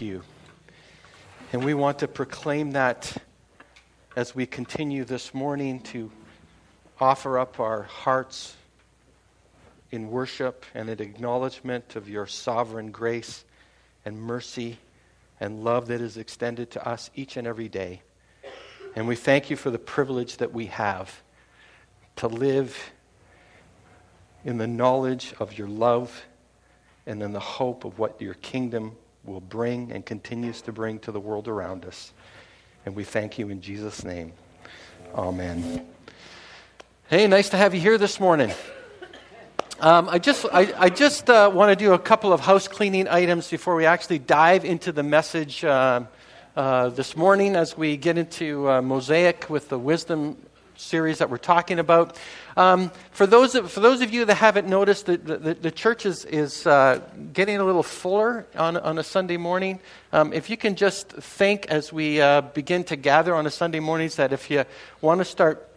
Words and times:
you. 0.00 0.22
And 1.52 1.64
we 1.64 1.74
want 1.74 2.00
to 2.00 2.08
proclaim 2.08 2.72
that 2.72 3.16
as 4.16 4.34
we 4.34 4.46
continue 4.46 5.04
this 5.04 5.32
morning 5.32 5.80
to 5.80 6.10
offer 7.00 7.38
up 7.38 7.60
our 7.60 7.82
hearts 7.82 8.56
in 9.90 10.10
worship 10.10 10.66
and 10.74 10.88
in 10.88 11.00
acknowledgement 11.00 11.96
of 11.96 12.08
your 12.08 12.26
sovereign 12.26 12.90
grace 12.90 13.44
and 14.04 14.20
mercy 14.20 14.78
and 15.40 15.64
love 15.64 15.86
that 15.88 16.00
is 16.00 16.16
extended 16.16 16.70
to 16.72 16.86
us 16.86 17.10
each 17.14 17.36
and 17.36 17.46
every 17.46 17.68
day. 17.68 18.02
And 18.96 19.06
we 19.06 19.16
thank 19.16 19.50
you 19.50 19.56
for 19.56 19.70
the 19.70 19.78
privilege 19.78 20.38
that 20.38 20.52
we 20.52 20.66
have 20.66 21.22
to 22.16 22.26
live 22.26 22.76
in 24.44 24.58
the 24.58 24.66
knowledge 24.66 25.34
of 25.38 25.56
your 25.56 25.68
love 25.68 26.24
and 27.06 27.22
in 27.22 27.32
the 27.32 27.40
hope 27.40 27.84
of 27.84 27.98
what 27.98 28.20
your 28.20 28.34
kingdom 28.34 28.96
will 29.28 29.40
bring 29.40 29.92
and 29.92 30.04
continues 30.04 30.62
to 30.62 30.72
bring 30.72 30.98
to 31.00 31.12
the 31.12 31.20
world 31.20 31.48
around 31.48 31.84
us. 31.84 32.12
And 32.86 32.96
we 32.96 33.04
thank 33.04 33.38
you 33.38 33.50
in 33.50 33.60
Jesus' 33.60 34.02
name. 34.02 34.32
Amen. 35.14 35.86
Hey, 37.08 37.26
nice 37.26 37.50
to 37.50 37.56
have 37.58 37.74
you 37.74 37.80
here 37.80 37.98
this 37.98 38.18
morning. 38.18 38.50
Um, 39.80 40.08
I 40.08 40.18
just, 40.18 40.46
I, 40.52 40.72
I 40.76 40.88
just 40.88 41.30
uh, 41.30 41.50
want 41.52 41.70
to 41.70 41.76
do 41.76 41.92
a 41.92 41.98
couple 41.98 42.32
of 42.32 42.40
house 42.40 42.66
cleaning 42.66 43.06
items 43.06 43.48
before 43.48 43.76
we 43.76 43.86
actually 43.86 44.18
dive 44.18 44.64
into 44.64 44.92
the 44.92 45.02
message 45.02 45.62
uh, 45.64 46.02
uh, 46.56 46.88
this 46.88 47.16
morning 47.16 47.54
as 47.54 47.76
we 47.76 47.96
get 47.96 48.18
into 48.18 48.68
uh, 48.68 48.82
Mosaic 48.82 49.48
with 49.48 49.68
the 49.68 49.78
wisdom 49.78 50.36
series 50.76 51.18
that 51.18 51.28
we're 51.28 51.36
talking 51.36 51.78
about. 51.78 52.16
Um, 52.58 52.90
for, 53.12 53.24
those 53.24 53.54
of, 53.54 53.70
for 53.70 53.78
those 53.78 54.00
of 54.00 54.12
you 54.12 54.24
that 54.24 54.34
haven't 54.34 54.66
noticed, 54.66 55.06
the, 55.06 55.16
the, 55.16 55.54
the 55.54 55.70
church 55.70 56.04
is, 56.04 56.24
is 56.24 56.66
uh, 56.66 57.00
getting 57.32 57.58
a 57.58 57.64
little 57.64 57.84
fuller 57.84 58.48
on, 58.56 58.76
on 58.76 58.98
a 58.98 59.04
Sunday 59.04 59.36
morning. 59.36 59.78
Um, 60.12 60.32
if 60.32 60.50
you 60.50 60.56
can 60.56 60.74
just 60.74 61.08
think 61.08 61.66
as 61.66 61.92
we 61.92 62.20
uh, 62.20 62.40
begin 62.40 62.82
to 62.84 62.96
gather 62.96 63.32
on 63.32 63.46
a 63.46 63.50
Sunday 63.50 63.78
mornings 63.78 64.16
that 64.16 64.32
if 64.32 64.50
you 64.50 64.64
want 65.00 65.20
to 65.20 65.24
start 65.24 65.70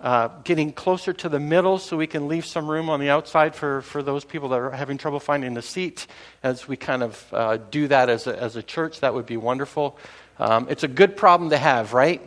uh, 0.00 0.28
getting 0.44 0.72
closer 0.72 1.12
to 1.12 1.28
the 1.28 1.40
middle 1.40 1.76
so 1.76 1.96
we 1.96 2.06
can 2.06 2.28
leave 2.28 2.46
some 2.46 2.68
room 2.68 2.88
on 2.88 3.00
the 3.00 3.10
outside 3.10 3.52
for, 3.56 3.82
for 3.82 4.00
those 4.00 4.24
people 4.24 4.50
that 4.50 4.60
are 4.60 4.70
having 4.70 4.96
trouble 4.96 5.18
finding 5.18 5.56
a 5.56 5.62
seat 5.62 6.06
as 6.44 6.68
we 6.68 6.76
kind 6.76 7.02
of 7.02 7.26
uh, 7.32 7.56
do 7.56 7.88
that 7.88 8.08
as 8.08 8.28
a, 8.28 8.40
as 8.40 8.54
a 8.54 8.62
church. 8.62 9.00
That 9.00 9.12
would 9.12 9.26
be 9.26 9.36
wonderful. 9.36 9.98
Um, 10.38 10.68
it's 10.70 10.84
a 10.84 10.88
good 10.88 11.16
problem 11.16 11.50
to 11.50 11.58
have, 11.58 11.94
right? 11.94 12.22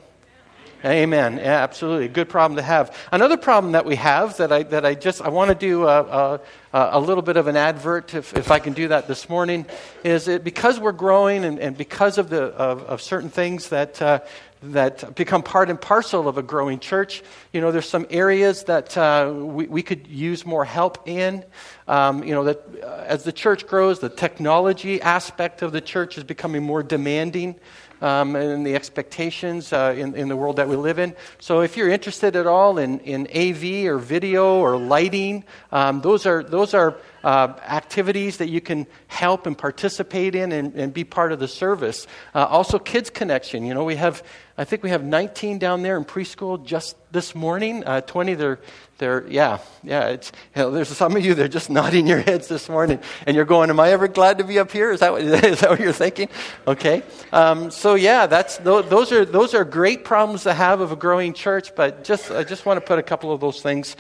Amen. 0.83 1.37
Yeah, 1.37 1.61
absolutely. 1.61 2.07
Good 2.07 2.27
problem 2.27 2.55
to 2.57 2.63
have. 2.63 2.97
Another 3.11 3.37
problem 3.37 3.73
that 3.73 3.85
we 3.85 3.95
have 3.97 4.37
that 4.37 4.51
I, 4.51 4.63
that 4.63 4.83
I 4.83 4.95
just, 4.95 5.21
I 5.21 5.29
want 5.29 5.49
to 5.49 5.55
do 5.55 5.87
a, 5.87 6.01
a, 6.01 6.39
a, 6.73 6.99
little 6.99 7.21
bit 7.21 7.37
of 7.37 7.45
an 7.45 7.55
advert, 7.55 8.15
if, 8.15 8.35
if 8.35 8.49
I 8.49 8.57
can 8.57 8.73
do 8.73 8.87
that 8.87 9.07
this 9.07 9.29
morning, 9.29 9.67
is 10.03 10.25
that 10.25 10.43
because 10.43 10.79
we're 10.79 10.91
growing 10.91 11.45
and, 11.45 11.59
and 11.59 11.77
because 11.77 12.17
of, 12.17 12.29
the, 12.29 12.45
of, 12.45 12.81
of 12.85 12.99
certain 12.99 13.29
things 13.29 13.69
that, 13.69 14.01
uh, 14.01 14.21
that 14.63 15.13
become 15.13 15.43
part 15.43 15.69
and 15.69 15.79
parcel 15.79 16.27
of 16.27 16.39
a 16.39 16.43
growing 16.43 16.79
church. 16.79 17.21
You 17.53 17.61
know, 17.61 17.71
there's 17.71 17.87
some 17.87 18.07
areas 18.09 18.63
that 18.63 18.97
uh, 18.97 19.31
we, 19.35 19.67
we 19.67 19.83
could 19.83 20.07
use 20.07 20.47
more 20.47 20.65
help 20.65 21.07
in. 21.07 21.45
Um, 21.87 22.23
you 22.23 22.33
know, 22.33 22.45
that 22.45 22.65
uh, 22.81 23.03
as 23.05 23.23
the 23.23 23.31
church 23.31 23.67
grows, 23.67 23.99
the 23.99 24.09
technology 24.09 24.99
aspect 24.99 25.61
of 25.61 25.73
the 25.73 25.81
church 25.81 26.17
is 26.17 26.23
becoming 26.23 26.63
more 26.63 26.81
demanding 26.81 27.59
um, 28.01 28.35
and 28.35 28.65
the 28.65 28.75
expectations 28.75 29.71
uh, 29.71 29.93
in, 29.97 30.15
in 30.15 30.27
the 30.27 30.35
world 30.35 30.57
that 30.57 30.67
we 30.67 30.75
live 30.75 30.99
in. 30.99 31.15
So 31.39 31.61
if 31.61 31.77
you're 31.77 31.89
interested 31.89 32.35
at 32.35 32.47
all 32.47 32.77
in, 32.77 32.99
in 32.99 33.27
AV 33.27 33.85
or 33.85 33.97
video 33.97 34.55
or 34.55 34.77
lighting, 34.77 35.43
um, 35.71 36.01
those 36.01 36.25
are, 36.25 36.43
those 36.43 36.73
are 36.73 36.97
uh, 37.23 37.53
activities 37.61 38.37
that 38.37 38.49
you 38.49 38.61
can 38.61 38.87
help 39.07 39.45
and 39.45 39.57
participate 39.57 40.35
in 40.35 40.51
and, 40.51 40.73
and 40.75 40.93
be 40.93 41.03
part 41.03 41.31
of 41.31 41.39
the 41.39 41.47
service. 41.47 42.07
Uh, 42.33 42.45
also, 42.45 42.79
Kids 42.79 43.09
Connection. 43.09 43.65
You 43.65 43.73
know, 43.73 43.83
we 43.83 43.95
have, 43.95 44.23
I 44.57 44.63
think 44.63 44.83
we 44.83 44.89
have 44.89 45.03
19 45.03 45.59
down 45.59 45.83
there 45.83 45.97
in 45.97 46.05
preschool 46.05 46.63
just 46.65 46.95
this 47.11 47.35
morning. 47.35 47.83
Uh, 47.85 48.01
20, 48.01 48.33
they're, 48.33 48.59
yeah, 49.01 49.59
yeah. 49.83 50.09
It's, 50.09 50.31
you 50.55 50.61
know, 50.61 50.71
there's 50.71 50.89
some 50.89 51.15
of 51.15 51.25
you 51.25 51.33
that 51.33 51.43
are 51.43 51.47
just 51.47 51.69
nodding 51.69 52.07
your 52.07 52.19
heads 52.19 52.47
this 52.47 52.69
morning, 52.69 52.99
and 53.25 53.35
you're 53.35 53.45
going, 53.45 53.69
"Am 53.69 53.79
I 53.79 53.91
ever 53.91 54.07
glad 54.07 54.37
to 54.37 54.43
be 54.43 54.59
up 54.59 54.71
here?" 54.71 54.91
Is 54.91 54.99
that 54.99 55.11
what, 55.11 55.21
is 55.23 55.59
that 55.61 55.69
what 55.69 55.79
you're 55.79 55.91
thinking? 55.91 56.29
Okay. 56.67 57.03
Um, 57.31 57.71
so 57.71 57.95
yeah, 57.95 58.27
that's 58.27 58.57
those 58.57 59.11
are 59.11 59.25
those 59.25 59.53
are 59.53 59.65
great 59.65 60.05
problems 60.05 60.43
to 60.43 60.53
have 60.53 60.81
of 60.81 60.91
a 60.91 60.95
growing 60.95 61.33
church. 61.33 61.75
But 61.75 62.03
just 62.03 62.31
I 62.31 62.43
just 62.43 62.65
want 62.65 62.77
to 62.77 62.85
put 62.85 62.99
a 62.99 63.03
couple 63.03 63.31
of 63.31 63.41
those 63.41 63.61
things 63.61 63.95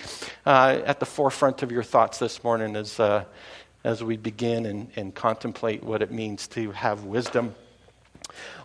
uh, 0.45 0.81
at 0.85 0.99
the 0.99 1.05
forefront 1.05 1.63
of 1.63 1.71
your 1.71 1.83
thoughts 1.83 2.19
this 2.19 2.43
morning 2.43 2.75
as 2.75 2.99
uh, 2.99 3.25
as 3.83 4.03
we 4.03 4.17
begin 4.17 4.65
and, 4.65 4.91
and 4.95 5.15
contemplate 5.15 5.83
what 5.83 6.01
it 6.01 6.11
means 6.11 6.47
to 6.49 6.71
have 6.71 7.05
wisdom. 7.05 7.55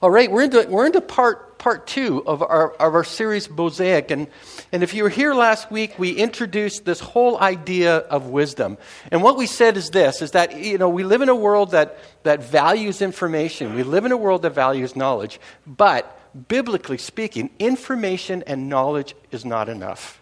All 0.02 0.10
right, 0.10 0.30
we're 0.30 0.42
into, 0.42 0.66
we're 0.68 0.86
into 0.86 1.00
part, 1.00 1.58
part 1.58 1.86
two 1.86 2.22
of 2.26 2.42
our, 2.42 2.72
of 2.72 2.94
our 2.94 3.04
series 3.04 3.48
Mosaic. 3.48 4.10
And, 4.10 4.28
and 4.72 4.82
if 4.82 4.94
you 4.94 5.02
were 5.02 5.08
here 5.08 5.34
last 5.34 5.70
week, 5.70 5.98
we 5.98 6.12
introduced 6.12 6.84
this 6.84 7.00
whole 7.00 7.38
idea 7.40 7.96
of 7.96 8.26
wisdom. 8.26 8.78
And 9.10 9.22
what 9.22 9.36
we 9.36 9.46
said 9.46 9.76
is 9.76 9.90
this, 9.90 10.22
is 10.22 10.32
that, 10.32 10.56
you 10.58 10.78
know, 10.78 10.88
we 10.88 11.04
live 11.04 11.22
in 11.22 11.28
a 11.28 11.34
world 11.34 11.70
that, 11.70 11.98
that 12.24 12.42
values 12.42 13.02
information. 13.02 13.74
We 13.74 13.82
live 13.82 14.04
in 14.04 14.12
a 14.12 14.16
world 14.16 14.42
that 14.42 14.50
values 14.50 14.96
knowledge. 14.96 15.40
But, 15.66 16.12
biblically 16.48 16.98
speaking, 16.98 17.50
information 17.58 18.42
and 18.46 18.68
knowledge 18.68 19.14
is 19.30 19.44
not 19.44 19.68
enough. 19.68 20.20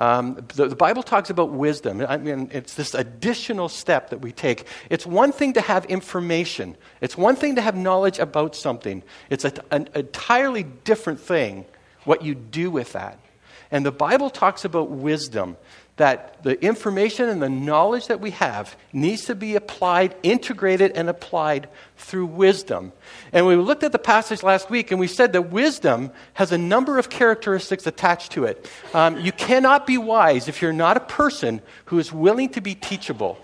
Um, 0.00 0.46
the, 0.54 0.66
the, 0.66 0.76
Bible 0.76 1.02
talks 1.02 1.28
about 1.28 1.50
wisdom. 1.50 2.04
I 2.08 2.16
mean, 2.16 2.48
it's 2.52 2.72
this 2.72 2.94
additional 2.94 3.68
step 3.68 4.08
that 4.08 4.22
we 4.22 4.32
take. 4.32 4.66
It's 4.88 5.04
one 5.04 5.30
thing 5.30 5.52
to 5.52 5.60
have 5.60 5.84
information, 5.84 6.78
it's 7.02 7.18
one 7.18 7.36
thing 7.36 7.54
to 7.56 7.60
have 7.60 7.76
knowledge 7.76 8.18
about 8.18 8.56
something. 8.56 9.02
It's 9.28 9.44
a, 9.44 9.52
an 9.70 9.90
entirely 9.94 10.62
different 10.62 11.20
thing 11.20 11.66
what 12.04 12.22
you 12.22 12.34
do 12.34 12.70
with 12.70 12.94
that. 12.94 13.18
And 13.70 13.84
the 13.84 13.92
Bible 13.92 14.30
talks 14.30 14.64
about 14.64 14.90
wisdom 14.90 15.58
that 16.00 16.42
the 16.42 16.58
information 16.64 17.28
and 17.28 17.42
the 17.42 17.50
knowledge 17.50 18.06
that 18.06 18.20
we 18.20 18.30
have 18.30 18.74
needs 18.90 19.26
to 19.26 19.34
be 19.34 19.54
applied, 19.54 20.16
integrated, 20.22 20.92
and 20.92 21.10
applied 21.10 21.68
through 21.98 22.24
wisdom. 22.24 22.90
And 23.34 23.46
we 23.46 23.54
looked 23.54 23.82
at 23.82 23.92
the 23.92 23.98
passage 23.98 24.42
last 24.42 24.70
week 24.70 24.90
and 24.90 24.98
we 24.98 25.06
said 25.06 25.34
that 25.34 25.50
wisdom 25.50 26.10
has 26.32 26.52
a 26.52 26.58
number 26.58 26.98
of 26.98 27.10
characteristics 27.10 27.86
attached 27.86 28.32
to 28.32 28.44
it. 28.44 28.66
Um, 28.94 29.20
you 29.20 29.30
cannot 29.30 29.86
be 29.86 29.98
wise 29.98 30.48
if 30.48 30.62
you're 30.62 30.72
not 30.72 30.96
a 30.96 31.00
person 31.00 31.60
who 31.84 31.98
is 31.98 32.10
willing 32.10 32.48
to 32.50 32.62
be 32.62 32.74
teachable. 32.74 33.38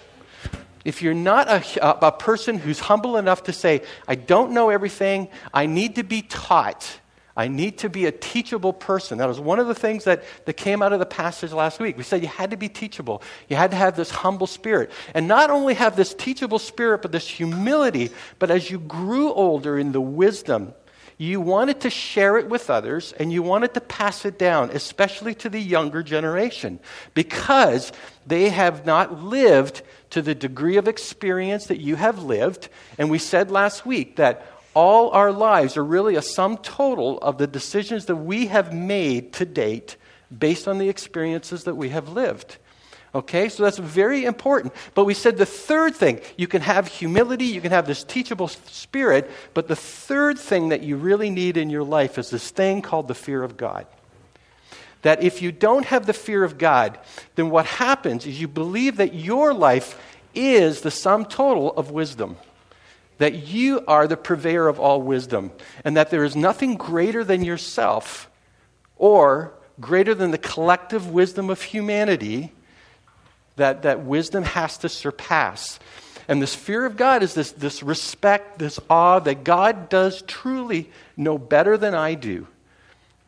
If 0.82 1.02
you're 1.02 1.12
not 1.12 1.48
a, 1.48 2.06
a 2.06 2.12
person 2.12 2.56
who's 2.56 2.80
humble 2.80 3.18
enough 3.18 3.42
to 3.44 3.52
say, 3.52 3.82
I 4.08 4.14
don't 4.14 4.52
know 4.52 4.70
everything, 4.70 5.28
I 5.52 5.66
need 5.66 5.96
to 5.96 6.04
be 6.04 6.22
taught 6.22 7.00
I 7.36 7.48
need 7.48 7.78
to 7.78 7.90
be 7.90 8.06
a 8.06 8.12
teachable 8.12 8.72
person. 8.72 9.18
That 9.18 9.28
was 9.28 9.38
one 9.38 9.58
of 9.58 9.66
the 9.66 9.74
things 9.74 10.04
that, 10.04 10.24
that 10.46 10.54
came 10.54 10.80
out 10.82 10.94
of 10.94 10.98
the 10.98 11.06
passage 11.06 11.52
last 11.52 11.78
week. 11.78 11.98
We 11.98 12.02
said 12.02 12.22
you 12.22 12.28
had 12.28 12.52
to 12.52 12.56
be 12.56 12.70
teachable. 12.70 13.22
You 13.48 13.56
had 13.56 13.72
to 13.72 13.76
have 13.76 13.94
this 13.94 14.10
humble 14.10 14.46
spirit. 14.46 14.90
And 15.12 15.28
not 15.28 15.50
only 15.50 15.74
have 15.74 15.96
this 15.96 16.14
teachable 16.14 16.58
spirit, 16.58 17.02
but 17.02 17.12
this 17.12 17.28
humility. 17.28 18.10
But 18.38 18.50
as 18.50 18.70
you 18.70 18.78
grew 18.78 19.32
older 19.34 19.78
in 19.78 19.92
the 19.92 20.00
wisdom, 20.00 20.72
you 21.18 21.40
wanted 21.40 21.80
to 21.80 21.90
share 21.90 22.36
it 22.36 22.48
with 22.48 22.68
others 22.68 23.12
and 23.12 23.32
you 23.32 23.42
wanted 23.42 23.74
to 23.74 23.80
pass 23.80 24.24
it 24.24 24.38
down, 24.38 24.70
especially 24.70 25.34
to 25.36 25.48
the 25.48 25.60
younger 25.60 26.02
generation, 26.02 26.78
because 27.14 27.92
they 28.26 28.50
have 28.50 28.84
not 28.84 29.22
lived 29.22 29.82
to 30.10 30.20
the 30.20 30.34
degree 30.34 30.76
of 30.76 30.88
experience 30.88 31.66
that 31.66 31.80
you 31.80 31.96
have 31.96 32.22
lived. 32.22 32.68
And 32.98 33.10
we 33.10 33.18
said 33.18 33.50
last 33.50 33.86
week 33.86 34.16
that 34.16 34.46
all 34.76 35.08
our 35.12 35.32
lives 35.32 35.78
are 35.78 35.84
really 35.84 36.16
a 36.16 36.22
sum 36.22 36.58
total 36.58 37.16
of 37.20 37.38
the 37.38 37.46
decisions 37.46 38.04
that 38.04 38.16
we 38.16 38.48
have 38.48 38.74
made 38.74 39.32
to 39.32 39.46
date 39.46 39.96
based 40.38 40.68
on 40.68 40.76
the 40.76 40.90
experiences 40.90 41.64
that 41.64 41.76
we 41.76 41.88
have 41.88 42.10
lived. 42.10 42.58
Okay, 43.14 43.48
so 43.48 43.62
that's 43.62 43.78
very 43.78 44.26
important. 44.26 44.74
But 44.94 45.06
we 45.06 45.14
said 45.14 45.38
the 45.38 45.46
third 45.46 45.96
thing 45.96 46.20
you 46.36 46.46
can 46.46 46.60
have 46.60 46.88
humility, 46.88 47.46
you 47.46 47.62
can 47.62 47.72
have 47.72 47.86
this 47.86 48.04
teachable 48.04 48.48
spirit, 48.48 49.30
but 49.54 49.66
the 49.66 49.76
third 49.76 50.38
thing 50.38 50.68
that 50.68 50.82
you 50.82 50.98
really 50.98 51.30
need 51.30 51.56
in 51.56 51.70
your 51.70 51.84
life 51.84 52.18
is 52.18 52.28
this 52.28 52.50
thing 52.50 52.82
called 52.82 53.08
the 53.08 53.14
fear 53.14 53.42
of 53.42 53.56
God. 53.56 53.86
That 55.00 55.22
if 55.22 55.40
you 55.40 55.52
don't 55.52 55.86
have 55.86 56.04
the 56.04 56.12
fear 56.12 56.44
of 56.44 56.58
God, 56.58 56.98
then 57.36 57.48
what 57.48 57.64
happens 57.64 58.26
is 58.26 58.38
you 58.38 58.48
believe 58.48 58.98
that 58.98 59.14
your 59.14 59.54
life 59.54 59.98
is 60.34 60.82
the 60.82 60.90
sum 60.90 61.24
total 61.24 61.72
of 61.78 61.90
wisdom 61.90 62.36
that 63.18 63.48
you 63.48 63.82
are 63.86 64.06
the 64.06 64.16
purveyor 64.16 64.68
of 64.68 64.78
all 64.78 65.00
wisdom, 65.00 65.50
and 65.84 65.96
that 65.96 66.10
there 66.10 66.24
is 66.24 66.36
nothing 66.36 66.76
greater 66.76 67.24
than 67.24 67.44
yourself 67.44 68.30
or 68.96 69.52
greater 69.80 70.14
than 70.14 70.30
the 70.30 70.38
collective 70.38 71.10
wisdom 71.10 71.50
of 71.50 71.62
humanity 71.62 72.52
that, 73.56 73.82
that 73.82 74.04
wisdom 74.04 74.44
has 74.44 74.78
to 74.78 74.88
surpass. 74.88 75.78
And 76.28 76.42
this 76.42 76.54
fear 76.54 76.84
of 76.84 76.96
God 76.96 77.22
is 77.22 77.34
this, 77.34 77.52
this 77.52 77.82
respect, 77.82 78.58
this 78.58 78.80
awe 78.90 79.18
that 79.20 79.44
God 79.44 79.88
does 79.88 80.22
truly 80.22 80.90
know 81.16 81.38
better 81.38 81.76
than 81.76 81.94
I 81.94 82.14
do. 82.14 82.46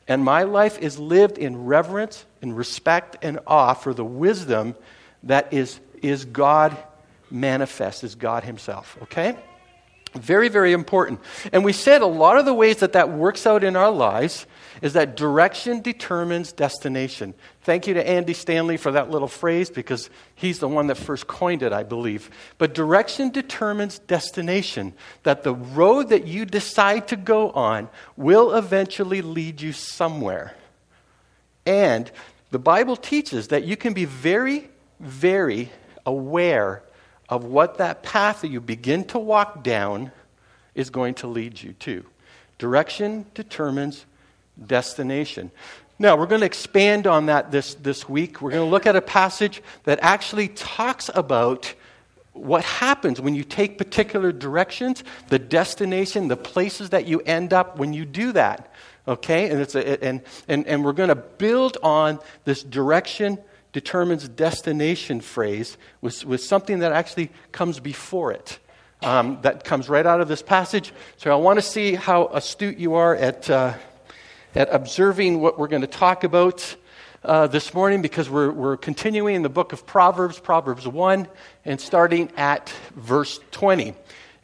And 0.07 0.25
my 0.25 0.43
life 0.45 0.79
is 0.79 0.99
lived 0.99 1.39
in 1.39 1.67
reverence, 1.67 2.25
in 2.41 2.55
respect, 2.55 3.17
and 3.23 3.39
awe 3.47 3.75
for 3.75 3.93
the 3.93 4.05
wisdom 4.05 4.75
that 5.23 5.53
is, 5.53 5.79
is 6.03 6.25
God 6.25 6.77
manifest, 7.31 8.05
is 8.05 8.15
God 8.15 8.43
Himself. 8.43 8.97
Okay? 9.03 9.37
Very, 10.15 10.49
very 10.49 10.73
important. 10.73 11.21
And 11.53 11.65
we 11.65 11.73
said 11.73 12.01
a 12.01 12.07
lot 12.07 12.39
of 12.39 12.47
the 12.47 12.55
ways 12.55 12.79
that 12.79 12.95
that 12.95 13.11
works 13.11 13.47
out 13.47 13.63
in 13.63 13.77
our 13.77 13.91
lives 13.91 14.47
is 14.81 14.95
that 14.95 15.17
direction 15.17 15.83
determines 15.83 16.53
destination. 16.53 17.35
Thank 17.63 17.87
you 17.87 17.95
to 17.95 18.09
Andy 18.09 18.33
Stanley 18.33 18.77
for 18.77 18.93
that 18.93 19.11
little 19.11 19.29
phrase 19.29 19.71
because 19.71 20.09
he's 20.35 20.61
the 20.61 20.69
one 20.69 20.87
that 20.87 20.97
first 20.97 21.27
coined 21.27 21.63
it, 21.63 21.73
I 21.73 21.83
believe. 21.83 22.31
But 22.57 22.75
direction 22.75 23.31
determines 23.31 23.99
destination. 23.99 24.95
That 25.25 25.43
the 25.43 25.55
road 25.55 26.09
that 26.09 26.27
you 26.27 26.47
decide 26.47 27.09
to 27.09 27.17
go 27.17 27.51
on 27.51 27.89
will 28.17 28.55
eventually 28.55 29.21
lead 29.21 29.61
you 29.61 29.73
somewhere. 29.73 30.55
And 31.67 32.11
the 32.51 32.59
Bible 32.59 32.97
teaches 32.97 33.49
that 33.49 33.65
you 33.65 33.77
can 33.77 33.93
be 33.93 34.07
very, 34.07 34.71
very 35.01 35.71
aware 36.07 36.83
of 37.29 37.45
what 37.45 37.79
that 37.79 38.03
path 38.03 38.41
that 38.41 38.49
you 38.49 38.61
begin 38.61 39.05
to 39.05 39.19
walk 39.19 39.63
down 39.63 40.11
is 40.75 40.91
going 40.91 41.15
to 41.15 41.27
lead 41.27 41.61
you 41.61 41.73
to. 41.75 42.05
Direction 42.59 43.27
determines 43.35 44.07
destination. 44.67 45.51
Now, 45.99 46.17
we're 46.17 46.27
going 46.27 46.41
to 46.41 46.47
expand 46.47 47.07
on 47.07 47.27
that 47.27 47.51
this, 47.51 47.75
this 47.75 48.09
week. 48.09 48.41
We're 48.41 48.51
going 48.51 48.65
to 48.65 48.71
look 48.71 48.87
at 48.87 48.97
a 48.97 49.03
passage 49.03 49.63
that 49.85 49.99
actually 50.01 50.49
talks 50.49 51.11
about 51.13 51.75
what 52.33 52.63
happens 52.65 53.21
when 53.21 53.35
you 53.35 53.43
take 53.43 53.79
particular 53.79 54.31
directions, 54.31 55.03
the 55.29 55.41
destination, 55.41 56.29
the 56.29 56.37
places 56.37 56.91
that 56.91 57.07
you 57.07 57.21
end 57.21 57.53
up 57.53 57.79
when 57.79 57.93
you 57.93 58.05
do 58.05 58.33
that. 58.33 58.73
Okay? 59.09 59.51
And, 59.51 59.61
it's 59.61 59.75
a, 59.75 60.05
and, 60.05 60.23
and, 60.47 60.67
and 60.67 60.85
we're 60.85 60.93
going 60.93 61.09
to 61.09 61.17
build 61.17 61.79
on 61.83 62.21
this 62.45 62.63
direction 62.63 63.39
determines 63.73 64.29
destination 64.29 65.21
phrase 65.21 65.77
with, 66.01 66.25
with 66.25 66.43
something 66.43 66.81
that 66.81 66.93
actually 66.93 67.31
comes 67.53 67.81
before 67.81 68.33
it. 68.33 68.59
Um, 69.01 69.39
that 69.43 69.63
comes 69.63 69.89
right 69.89 70.05
out 70.05 70.21
of 70.21 70.27
this 70.27 70.43
passage. 70.43 70.93
So 71.19 71.31
I 71.31 71.37
want 71.37 71.59
to 71.59 71.63
see 71.63 71.95
how 71.95 72.27
astute 72.33 72.79
you 72.79 72.95
are 72.95 73.15
at, 73.15 73.49
uh, 73.49 73.75
at 74.57 74.69
observing 74.73 75.41
what 75.41 75.57
we're 75.57 75.69
going 75.69 75.83
to 75.83 75.87
talk 75.87 76.25
about 76.25 76.75
uh, 77.25 77.47
this 77.47 77.75
morning 77.75 78.03
because 78.03 78.29
we're, 78.29 78.51
we're 78.51 78.77
continuing 78.77 79.37
in 79.37 79.43
the 79.43 79.49
book 79.49 79.73
of 79.73 79.87
Proverbs, 79.87 80.41
Proverbs 80.41 80.87
1, 80.87 81.29
and 81.65 81.81
starting 81.81 82.31
at 82.37 82.71
verse 82.97 83.39
20. 83.53 83.95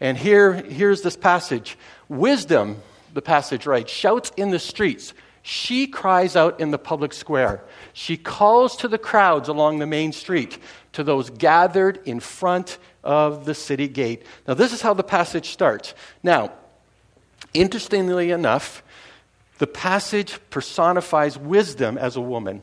And 0.01 0.19
here, 0.19 0.53
here's 0.53 1.03
this 1.03 1.17
passage 1.17 1.77
Wisdom, 2.09 2.83
the 3.13 3.23
passage 3.23 3.67
writes, 3.67 3.93
shouts 3.93 4.31
in 4.37 4.51
the 4.51 4.59
streets. 4.59 5.15
She 5.47 5.87
cries 5.87 6.37
out 6.37 6.59
in 6.59 6.71
the 6.71 6.79
public 6.79 7.13
square. 7.13 7.63
She 7.93 8.17
calls 8.17 8.77
to 8.79 8.89
the 8.89 8.97
crowds 8.97 9.47
along 9.47 9.79
the 9.79 9.87
main 9.87 10.13
street, 10.13 10.59
to 10.93 11.05
those 11.05 11.29
gathered 11.29 12.01
in 12.07 12.19
front 12.19 12.79
of 13.05 13.45
the 13.45 13.55
city 13.55 13.87
gate. 13.87 14.23
Now, 14.49 14.55
this 14.55 14.73
is 14.73 14.81
how 14.81 14.95
the 14.95 15.05
passage 15.05 15.51
starts. 15.51 15.93
Now, 16.23 16.53
interestingly 17.53 18.31
enough, 18.31 18.83
the 19.59 19.67
passage 19.67 20.39
personifies 20.49 21.37
wisdom 21.37 21.99
as 21.99 22.17
a 22.17 22.23
woman. 22.23 22.63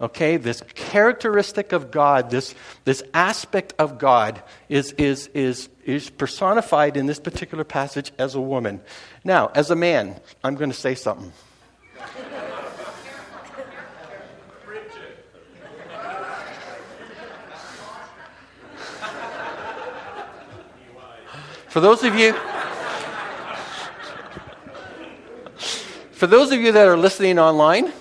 Okay, 0.00 0.36
this 0.36 0.62
characteristic 0.76 1.72
of 1.72 1.90
God, 1.90 2.30
this, 2.30 2.54
this 2.84 3.02
aspect 3.12 3.74
of 3.80 3.98
God, 3.98 4.40
is, 4.68 4.92
is, 4.92 5.26
is, 5.34 5.68
is 5.84 6.08
personified 6.08 6.96
in 6.96 7.06
this 7.06 7.18
particular 7.18 7.64
passage 7.64 8.12
as 8.16 8.36
a 8.36 8.40
woman. 8.40 8.80
Now, 9.24 9.50
as 9.56 9.72
a 9.72 9.76
man, 9.76 10.20
I'm 10.44 10.54
going 10.54 10.70
to 10.70 10.76
say 10.76 10.94
something. 10.94 11.32
For 21.72 21.80
those 21.80 22.04
of 22.04 22.14
you 22.16 22.34
For 26.10 26.26
those 26.26 26.52
of 26.52 26.60
you 26.60 26.72
that 26.72 26.86
are 26.86 26.98
listening 26.98 27.38
online, 27.38 27.94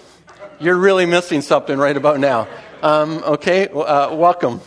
you're 0.60 0.76
really 0.76 1.06
missing 1.06 1.40
something 1.40 1.78
right 1.78 1.96
about 1.96 2.20
now. 2.20 2.50
Um, 2.82 3.24
okay, 3.24 3.70
uh, 3.70 4.14
welcome. 4.14 4.60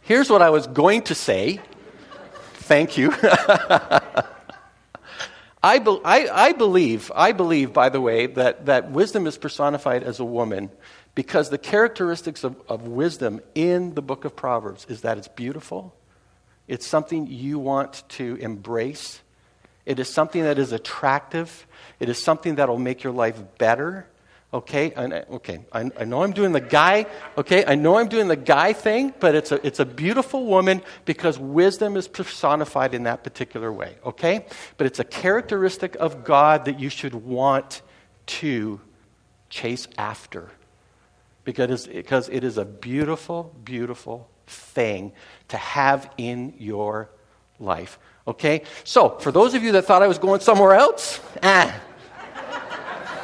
Here's 0.00 0.28
what 0.28 0.42
I 0.42 0.50
was 0.50 0.66
going 0.66 1.02
to 1.02 1.14
say. 1.14 1.60
Thank 2.54 2.98
you. 2.98 3.14
I, 5.62 5.78
be, 5.78 6.00
I, 6.04 6.28
I, 6.32 6.52
believe, 6.54 7.12
I 7.14 7.30
believe, 7.30 7.72
by 7.72 7.88
the 7.88 8.00
way, 8.00 8.26
that, 8.26 8.66
that 8.66 8.90
wisdom 8.90 9.28
is 9.28 9.38
personified 9.38 10.02
as 10.02 10.18
a 10.18 10.24
woman 10.24 10.70
because 11.14 11.50
the 11.50 11.58
characteristics 11.58 12.42
of, 12.42 12.60
of 12.68 12.88
wisdom 12.88 13.40
in 13.54 13.94
the 13.94 14.02
book 14.02 14.24
of 14.24 14.34
Proverbs 14.34 14.86
is 14.88 15.02
that 15.02 15.18
it's 15.18 15.28
beautiful, 15.28 15.94
it's 16.66 16.86
something 16.86 17.26
you 17.26 17.58
want 17.58 18.04
to 18.10 18.36
embrace, 18.36 19.20
it 19.84 19.98
is 19.98 20.12
something 20.12 20.42
that 20.42 20.58
is 20.58 20.72
attractive, 20.72 21.66
it 22.00 22.08
is 22.08 22.22
something 22.22 22.56
that 22.56 22.68
will 22.68 22.78
make 22.78 23.02
your 23.02 23.12
life 23.12 23.40
better. 23.58 24.06
Okay, 24.52 24.94
I, 24.94 25.04
okay. 25.32 25.58
I, 25.72 25.90
I, 25.98 26.04
know 26.04 26.22
I'm 26.22 26.30
doing 26.30 26.52
the 26.52 26.60
guy. 26.60 27.06
Okay, 27.36 27.64
I 27.66 27.74
know 27.74 27.98
I'm 27.98 28.06
doing 28.06 28.28
the 28.28 28.36
guy 28.36 28.72
thing, 28.72 29.12
but 29.18 29.34
it's 29.34 29.50
a 29.50 29.66
it's 29.66 29.80
a 29.80 29.84
beautiful 29.84 30.46
woman 30.46 30.80
because 31.04 31.40
wisdom 31.40 31.96
is 31.96 32.06
personified 32.06 32.94
in 32.94 33.02
that 33.02 33.24
particular 33.24 33.72
way. 33.72 33.96
Okay, 34.06 34.46
but 34.76 34.86
it's 34.86 35.00
a 35.00 35.04
characteristic 35.04 35.96
of 35.96 36.22
God 36.22 36.66
that 36.66 36.78
you 36.78 36.88
should 36.88 37.14
want 37.14 37.82
to 38.26 38.80
chase 39.50 39.88
after 39.98 40.50
because 41.42 41.88
because 41.88 42.28
it 42.28 42.44
is 42.44 42.56
a 42.56 42.64
beautiful, 42.64 43.52
beautiful 43.64 44.28
thing 44.46 45.12
to 45.48 45.56
have 45.56 46.10
in 46.16 46.54
your 46.58 47.10
life. 47.58 47.98
Okay, 48.26 48.62
so 48.84 49.18
for 49.18 49.30
those 49.30 49.54
of 49.54 49.62
you 49.62 49.72
that 49.72 49.82
thought 49.82 50.02
I 50.02 50.06
was 50.06 50.18
going 50.18 50.40
somewhere 50.40 50.74
else, 50.74 51.20
ah. 51.42 51.80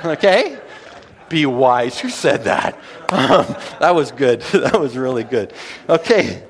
Okay? 0.05 0.59
Be 1.29 1.47
wise. 1.47 1.99
Who 2.01 2.11
said 2.11 2.45
that? 2.45 2.75
Um, 3.11 3.47
that 3.81 3.95
was 3.95 4.11
good. 4.13 4.41
that 4.53 4.79
was 4.81 4.97
really 4.97 5.25
good. 5.25 5.53
Okay. 5.89 6.45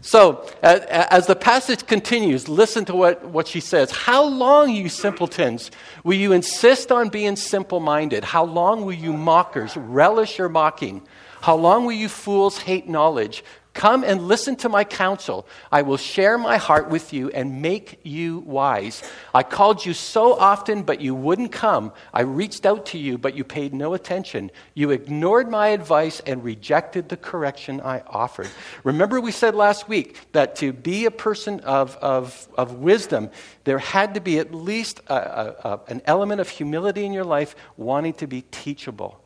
So, 0.00 0.46
as 0.62 1.26
the 1.26 1.34
passage 1.34 1.86
continues, 1.86 2.46
listen 2.46 2.84
to 2.86 2.94
what, 2.94 3.24
what 3.24 3.48
she 3.48 3.60
says. 3.60 3.90
How 3.90 4.22
long, 4.22 4.70
you 4.70 4.90
simpletons, 4.90 5.70
will 6.02 6.18
you 6.18 6.32
insist 6.32 6.92
on 6.92 7.08
being 7.08 7.36
simple 7.36 7.80
minded? 7.80 8.22
How 8.22 8.44
long 8.44 8.84
will 8.84 8.92
you 8.92 9.14
mockers 9.14 9.74
relish 9.78 10.36
your 10.38 10.50
mocking? 10.50 11.00
How 11.40 11.56
long 11.56 11.86
will 11.86 11.94
you 11.94 12.10
fools 12.10 12.58
hate 12.58 12.86
knowledge? 12.86 13.44
Come 13.74 14.04
and 14.04 14.28
listen 14.28 14.54
to 14.56 14.68
my 14.68 14.84
counsel. 14.84 15.48
I 15.70 15.82
will 15.82 15.96
share 15.96 16.38
my 16.38 16.58
heart 16.58 16.88
with 16.88 17.12
you 17.12 17.30
and 17.30 17.60
make 17.60 17.98
you 18.04 18.38
wise. 18.46 19.02
I 19.34 19.42
called 19.42 19.84
you 19.84 19.94
so 19.94 20.34
often, 20.34 20.84
but 20.84 21.00
you 21.00 21.12
wouldn't 21.12 21.50
come. 21.50 21.92
I 22.12 22.20
reached 22.20 22.66
out 22.66 22.86
to 22.86 22.98
you, 22.98 23.18
but 23.18 23.34
you 23.34 23.42
paid 23.42 23.74
no 23.74 23.92
attention. 23.92 24.52
You 24.74 24.92
ignored 24.92 25.50
my 25.50 25.68
advice 25.68 26.20
and 26.20 26.44
rejected 26.44 27.08
the 27.08 27.16
correction 27.16 27.80
I 27.80 28.02
offered. 28.06 28.48
Remember, 28.84 29.20
we 29.20 29.32
said 29.32 29.56
last 29.56 29.88
week 29.88 30.20
that 30.30 30.54
to 30.56 30.72
be 30.72 31.04
a 31.04 31.10
person 31.10 31.58
of, 31.60 31.96
of, 31.96 32.46
of 32.56 32.74
wisdom, 32.74 33.28
there 33.64 33.78
had 33.78 34.14
to 34.14 34.20
be 34.20 34.38
at 34.38 34.54
least 34.54 35.00
a, 35.08 35.14
a, 35.14 35.68
a, 35.68 35.80
an 35.88 36.00
element 36.04 36.40
of 36.40 36.48
humility 36.48 37.04
in 37.04 37.12
your 37.12 37.24
life, 37.24 37.56
wanting 37.76 38.14
to 38.14 38.28
be 38.28 38.42
teachable. 38.52 39.20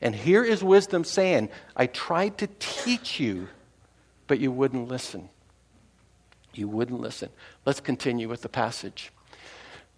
And 0.00 0.14
here 0.14 0.44
is 0.44 0.62
wisdom 0.62 1.02
saying, 1.02 1.48
I 1.76 1.86
tried 1.86 2.38
to 2.38 2.48
teach 2.60 3.18
you 3.18 3.48
but 4.32 4.40
you 4.40 4.50
wouldn't 4.50 4.88
listen. 4.88 5.28
You 6.54 6.66
wouldn't 6.66 7.02
listen. 7.02 7.28
Let's 7.66 7.80
continue 7.80 8.30
with 8.30 8.40
the 8.40 8.48
passage. 8.48 9.12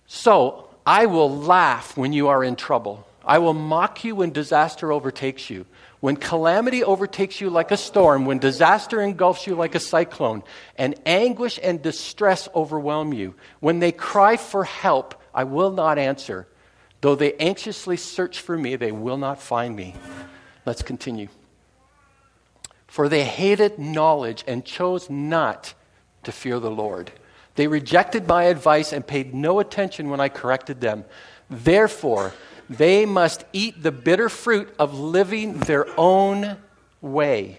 So, 0.09 0.69
I 0.85 1.07
will 1.07 1.31
laugh 1.31 1.97
when 1.97 2.12
you 2.12 2.26
are 2.26 2.43
in 2.43 2.57
trouble. 2.57 3.07
I 3.25 3.38
will 3.38 3.55
mock 3.55 4.03
you 4.03 4.17
when 4.17 4.33
disaster 4.33 4.91
overtakes 4.91 5.50
you. 5.50 5.67
When 6.00 6.17
calamity 6.17 6.83
overtakes 6.83 7.41
you 7.41 7.49
like 7.49 7.71
a 7.71 7.76
storm, 7.76 8.25
when 8.25 8.41
disaster 8.41 9.00
engulfs 9.00 9.47
you 9.47 9.55
like 9.55 9.76
a 9.76 9.79
cyclone, 9.79 10.43
and 10.76 10.97
anguish 11.07 11.61
and 11.62 11.81
distress 11.81 12.49
overwhelm 12.57 13.12
you, 13.12 13.37
when 13.61 13.79
they 13.79 13.93
cry 13.93 14.37
for 14.37 14.64
help, 14.64 15.14
I 15.33 15.45
will 15.45 15.71
not 15.71 15.97
answer. 15.97 16.49
Though 17.03 17.14
they 17.14 17.35
anxiously 17.35 17.99
search 17.99 18.41
for 18.41 18.59
me, 18.59 18.75
they 18.75 18.91
will 18.91 19.17
not 19.17 19.41
find 19.41 19.76
me. 19.76 19.95
Let's 20.67 20.83
continue. 20.83 21.29
For 22.94 23.08
they 23.08 23.24
hated 23.24 23.76
knowledge 23.76 24.44
and 24.46 24.64
chose 24.64 25.10
not 25.10 25.74
to 26.22 26.30
fear 26.30 26.60
the 26.60 26.70
Lord. 26.70 27.10
They 27.56 27.66
rejected 27.66 28.28
my 28.28 28.44
advice 28.44 28.92
and 28.92 29.04
paid 29.04 29.34
no 29.34 29.58
attention 29.58 30.10
when 30.10 30.20
I 30.20 30.28
corrected 30.28 30.80
them. 30.80 31.04
Therefore, 31.50 32.32
they 32.70 33.04
must 33.04 33.46
eat 33.52 33.82
the 33.82 33.90
bitter 33.90 34.28
fruit 34.28 34.72
of 34.78 34.96
living 34.96 35.58
their 35.58 35.88
own 35.98 36.56
way, 37.00 37.58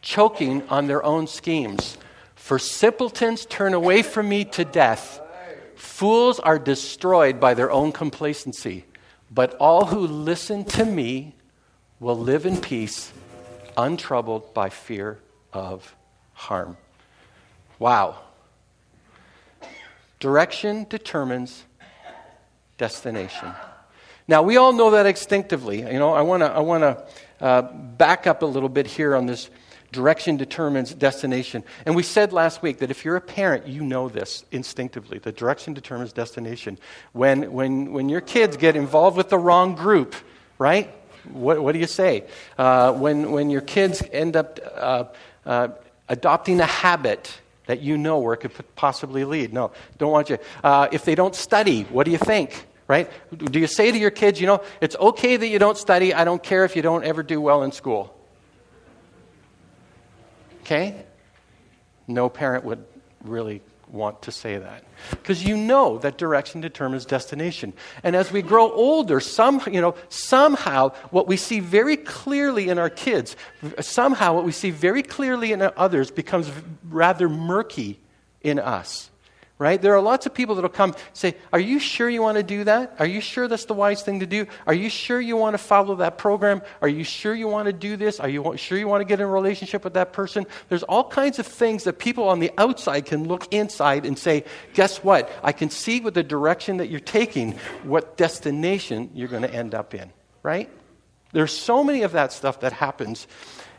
choking 0.00 0.66
on 0.70 0.86
their 0.86 1.04
own 1.04 1.26
schemes. 1.26 1.98
For 2.34 2.58
simpletons 2.58 3.44
turn 3.44 3.74
away 3.74 4.00
from 4.00 4.30
me 4.30 4.46
to 4.56 4.64
death. 4.64 5.20
Fools 5.76 6.40
are 6.40 6.58
destroyed 6.58 7.40
by 7.40 7.52
their 7.52 7.70
own 7.70 7.92
complacency. 7.92 8.86
But 9.30 9.54
all 9.56 9.84
who 9.84 10.06
listen 10.06 10.64
to 10.64 10.86
me 10.86 11.34
will 11.98 12.16
live 12.16 12.46
in 12.46 12.58
peace 12.58 13.12
untroubled 13.84 14.52
by 14.52 14.68
fear 14.68 15.18
of 15.52 15.94
harm. 16.32 16.76
Wow. 17.78 18.18
Direction 20.18 20.86
determines 20.88 21.64
destination. 22.76 23.52
Now, 24.28 24.42
we 24.42 24.58
all 24.58 24.72
know 24.72 24.90
that 24.90 25.06
instinctively. 25.06 25.80
You 25.80 25.98
know, 25.98 26.12
I 26.12 26.20
want 26.20 26.42
to 26.42 26.50
I 26.50 26.60
wanna, 26.60 27.04
uh, 27.40 27.62
back 27.62 28.26
up 28.26 28.42
a 28.42 28.46
little 28.46 28.68
bit 28.68 28.86
here 28.86 29.16
on 29.16 29.26
this 29.26 29.50
direction 29.92 30.36
determines 30.36 30.94
destination. 30.94 31.64
And 31.84 31.96
we 31.96 32.02
said 32.02 32.32
last 32.32 32.62
week 32.62 32.78
that 32.78 32.90
if 32.90 33.04
you're 33.04 33.16
a 33.16 33.20
parent, 33.20 33.66
you 33.66 33.82
know 33.82 34.08
this 34.08 34.44
instinctively. 34.52 35.18
The 35.18 35.32
direction 35.32 35.74
determines 35.74 36.12
destination. 36.12 36.78
When, 37.12 37.50
when, 37.52 37.92
when 37.92 38.08
your 38.08 38.20
kids 38.20 38.56
get 38.56 38.76
involved 38.76 39.16
with 39.16 39.30
the 39.30 39.38
wrong 39.38 39.74
group, 39.74 40.14
right? 40.58 40.94
What, 41.32 41.62
what 41.62 41.72
do 41.72 41.78
you 41.78 41.86
say? 41.86 42.24
Uh, 42.58 42.92
when, 42.92 43.32
when 43.32 43.50
your 43.50 43.60
kids 43.60 44.02
end 44.12 44.36
up 44.36 44.58
uh, 44.74 45.04
uh, 45.44 45.68
adopting 46.08 46.60
a 46.60 46.66
habit 46.66 47.40
that 47.66 47.80
you 47.80 47.96
know 47.96 48.18
where 48.18 48.34
it 48.34 48.38
could 48.38 48.52
possibly 48.74 49.24
lead. 49.24 49.52
No, 49.52 49.70
don't 49.98 50.10
want 50.10 50.28
you. 50.30 50.38
Uh, 50.64 50.88
if 50.90 51.04
they 51.04 51.14
don't 51.14 51.34
study, 51.36 51.84
what 51.84 52.04
do 52.04 52.10
you 52.10 52.18
think? 52.18 52.66
Right? 52.88 53.08
Do 53.32 53.60
you 53.60 53.68
say 53.68 53.92
to 53.92 53.98
your 53.98 54.10
kids, 54.10 54.40
you 54.40 54.48
know, 54.48 54.62
it's 54.80 54.96
okay 54.96 55.36
that 55.36 55.46
you 55.46 55.60
don't 55.60 55.78
study. 55.78 56.12
I 56.12 56.24
don't 56.24 56.42
care 56.42 56.64
if 56.64 56.74
you 56.74 56.82
don't 56.82 57.04
ever 57.04 57.22
do 57.22 57.40
well 57.40 57.62
in 57.62 57.70
school. 57.70 58.12
Okay? 60.62 61.04
No 62.08 62.28
parent 62.28 62.64
would 62.64 62.84
really 63.22 63.62
want 63.92 64.22
to 64.22 64.32
say 64.32 64.58
that. 64.58 64.84
Because 65.10 65.44
you 65.44 65.56
know 65.56 65.98
that 65.98 66.18
direction 66.18 66.60
determines 66.60 67.04
destination. 67.04 67.72
And 68.02 68.14
as 68.14 68.30
we 68.30 68.42
grow 68.42 68.72
older 68.72 69.20
some 69.20 69.60
you 69.70 69.80
know 69.80 69.94
somehow 70.08 70.90
what 71.10 71.26
we 71.26 71.36
see 71.36 71.60
very 71.60 71.96
clearly 71.96 72.68
in 72.68 72.78
our 72.78 72.90
kids 72.90 73.36
somehow 73.80 74.34
what 74.34 74.44
we 74.44 74.52
see 74.52 74.70
very 74.70 75.02
clearly 75.02 75.52
in 75.52 75.62
others 75.76 76.10
becomes 76.10 76.50
rather 76.88 77.28
murky 77.28 77.98
in 78.42 78.58
us 78.58 79.10
right? 79.60 79.80
There 79.80 79.94
are 79.94 80.00
lots 80.00 80.24
of 80.24 80.32
people 80.32 80.54
that 80.54 80.62
will 80.62 80.70
come 80.70 80.94
say, 81.12 81.36
Are 81.52 81.60
you 81.60 81.78
sure 81.78 82.08
you 82.08 82.22
want 82.22 82.38
to 82.38 82.42
do 82.42 82.64
that? 82.64 82.96
Are 82.98 83.06
you 83.06 83.20
sure 83.20 83.46
that's 83.46 83.66
the 83.66 83.74
wise 83.74 84.02
thing 84.02 84.20
to 84.20 84.26
do? 84.26 84.46
Are 84.66 84.72
you 84.72 84.88
sure 84.88 85.20
you 85.20 85.36
want 85.36 85.52
to 85.52 85.58
follow 85.58 85.96
that 85.96 86.16
program? 86.16 86.62
Are 86.80 86.88
you 86.88 87.04
sure 87.04 87.34
you 87.34 87.46
want 87.46 87.66
to 87.66 87.72
do 87.74 87.96
this? 87.96 88.18
Are 88.18 88.28
you 88.28 88.54
sure 88.56 88.78
you 88.78 88.88
want 88.88 89.02
to 89.02 89.04
get 89.04 89.20
in 89.20 89.26
a 89.26 89.30
relationship 89.30 89.84
with 89.84 89.92
that 89.94 90.14
person? 90.14 90.46
There's 90.70 90.82
all 90.82 91.04
kinds 91.04 91.38
of 91.38 91.46
things 91.46 91.84
that 91.84 91.98
people 91.98 92.26
on 92.26 92.40
the 92.40 92.50
outside 92.56 93.04
can 93.04 93.28
look 93.28 93.52
inside 93.52 94.06
and 94.06 94.18
say, 94.18 94.44
Guess 94.72 95.04
what? 95.04 95.30
I 95.44 95.52
can 95.52 95.68
see 95.68 96.00
with 96.00 96.14
the 96.14 96.22
direction 96.24 96.78
that 96.78 96.88
you're 96.88 96.98
taking 96.98 97.52
what 97.82 98.16
destination 98.16 99.10
you're 99.14 99.28
going 99.28 99.42
to 99.42 99.54
end 99.54 99.74
up 99.74 99.94
in, 99.94 100.10
right? 100.42 100.70
There's 101.32 101.52
so 101.52 101.84
many 101.84 102.02
of 102.02 102.12
that 102.12 102.32
stuff 102.32 102.60
that 102.60 102.72
happens 102.72 103.26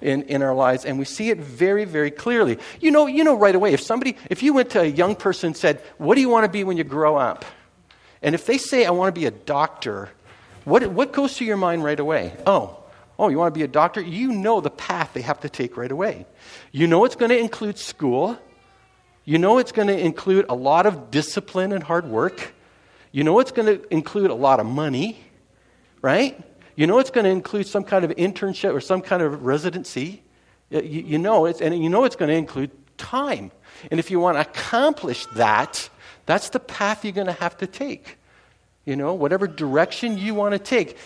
in, 0.01 0.23
in 0.23 0.41
our 0.41 0.55
lives, 0.55 0.85
and 0.85 0.97
we 0.97 1.05
see 1.05 1.29
it 1.29 1.37
very, 1.39 1.85
very 1.85 2.11
clearly. 2.11 2.57
You 2.79 2.91
know, 2.91 3.07
you 3.07 3.23
know 3.23 3.37
right 3.37 3.53
away, 3.53 3.73
if 3.73 3.81
somebody, 3.81 4.17
if 4.29 4.41
you 4.41 4.53
went 4.53 4.71
to 4.71 4.81
a 4.81 4.85
young 4.85 5.15
person 5.15 5.47
and 5.47 5.57
said, 5.57 5.81
What 5.97 6.15
do 6.15 6.21
you 6.21 6.29
want 6.29 6.45
to 6.45 6.51
be 6.51 6.63
when 6.63 6.77
you 6.77 6.83
grow 6.83 7.17
up? 7.17 7.45
And 8.21 8.35
if 8.35 8.45
they 8.45 8.57
say, 8.57 8.85
I 8.85 8.91
want 8.91 9.13
to 9.13 9.19
be 9.19 9.25
a 9.25 9.31
doctor, 9.31 10.09
what, 10.63 10.85
what 10.87 11.11
goes 11.11 11.37
through 11.37 11.47
your 11.47 11.57
mind 11.57 11.83
right 11.83 11.99
away? 11.99 12.33
Oh, 12.45 12.77
oh, 13.17 13.29
you 13.29 13.37
want 13.37 13.53
to 13.53 13.57
be 13.57 13.63
a 13.63 13.67
doctor? 13.67 14.01
You 14.01 14.31
know 14.31 14.61
the 14.61 14.69
path 14.69 15.11
they 15.13 15.21
have 15.21 15.41
to 15.41 15.49
take 15.49 15.77
right 15.77 15.91
away. 15.91 16.25
You 16.71 16.87
know 16.87 17.05
it's 17.05 17.15
going 17.15 17.29
to 17.29 17.37
include 17.37 17.77
school. 17.77 18.37
You 19.25 19.37
know 19.37 19.57
it's 19.57 19.71
going 19.71 19.87
to 19.87 19.99
include 19.99 20.45
a 20.49 20.55
lot 20.55 20.85
of 20.85 21.11
discipline 21.11 21.71
and 21.71 21.83
hard 21.83 22.05
work. 22.05 22.53
You 23.11 23.23
know 23.23 23.39
it's 23.39 23.51
going 23.51 23.67
to 23.67 23.93
include 23.93 24.29
a 24.29 24.35
lot 24.35 24.59
of 24.59 24.65
money, 24.65 25.19
right? 26.01 26.41
You 26.81 26.87
know 26.87 26.97
it's 26.97 27.11
going 27.11 27.25
to 27.25 27.29
include 27.29 27.67
some 27.67 27.83
kind 27.83 28.03
of 28.03 28.09
internship 28.15 28.73
or 28.73 28.81
some 28.81 29.01
kind 29.01 29.21
of 29.21 29.45
residency. 29.45 30.23
You, 30.71 30.81
you 30.81 31.17
know 31.19 31.45
it's, 31.45 31.61
and 31.61 31.77
you 31.83 31.89
know 31.89 32.05
it's 32.05 32.15
going 32.15 32.29
to 32.29 32.35
include 32.35 32.71
time. 32.97 33.51
And 33.91 33.99
if 33.99 34.09
you 34.09 34.19
want 34.19 34.37
to 34.37 34.41
accomplish 34.41 35.27
that, 35.35 35.91
that's 36.25 36.49
the 36.49 36.59
path 36.59 37.05
you're 37.05 37.13
going 37.13 37.27
to 37.27 37.33
have 37.33 37.55
to 37.57 37.67
take. 37.67 38.17
You 38.83 38.95
know, 38.95 39.13
whatever 39.13 39.45
direction 39.45 40.17
you 40.17 40.33
want 40.33 40.53
to 40.53 40.57
take, 40.57 40.97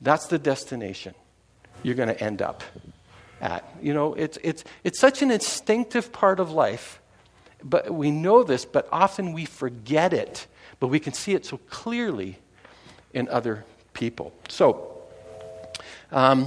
that's 0.00 0.28
the 0.28 0.38
destination 0.38 1.14
you're 1.82 1.94
going 1.94 2.08
to 2.08 2.18
end 2.18 2.40
up 2.40 2.62
at. 3.42 3.70
You 3.82 3.92
know, 3.92 4.14
it's, 4.14 4.38
it's, 4.42 4.64
it's 4.84 4.98
such 4.98 5.20
an 5.20 5.30
instinctive 5.30 6.12
part 6.12 6.40
of 6.40 6.50
life. 6.50 6.98
But 7.62 7.90
we 7.90 8.10
know 8.10 8.42
this, 8.42 8.64
but 8.64 8.88
often 8.90 9.34
we 9.34 9.44
forget 9.44 10.14
it. 10.14 10.46
But 10.80 10.86
we 10.86 10.98
can 10.98 11.12
see 11.12 11.34
it 11.34 11.44
so 11.44 11.58
clearly 11.68 12.38
in 13.12 13.28
other 13.28 13.66
people. 13.98 14.32
So, 14.48 15.02
um, 16.12 16.46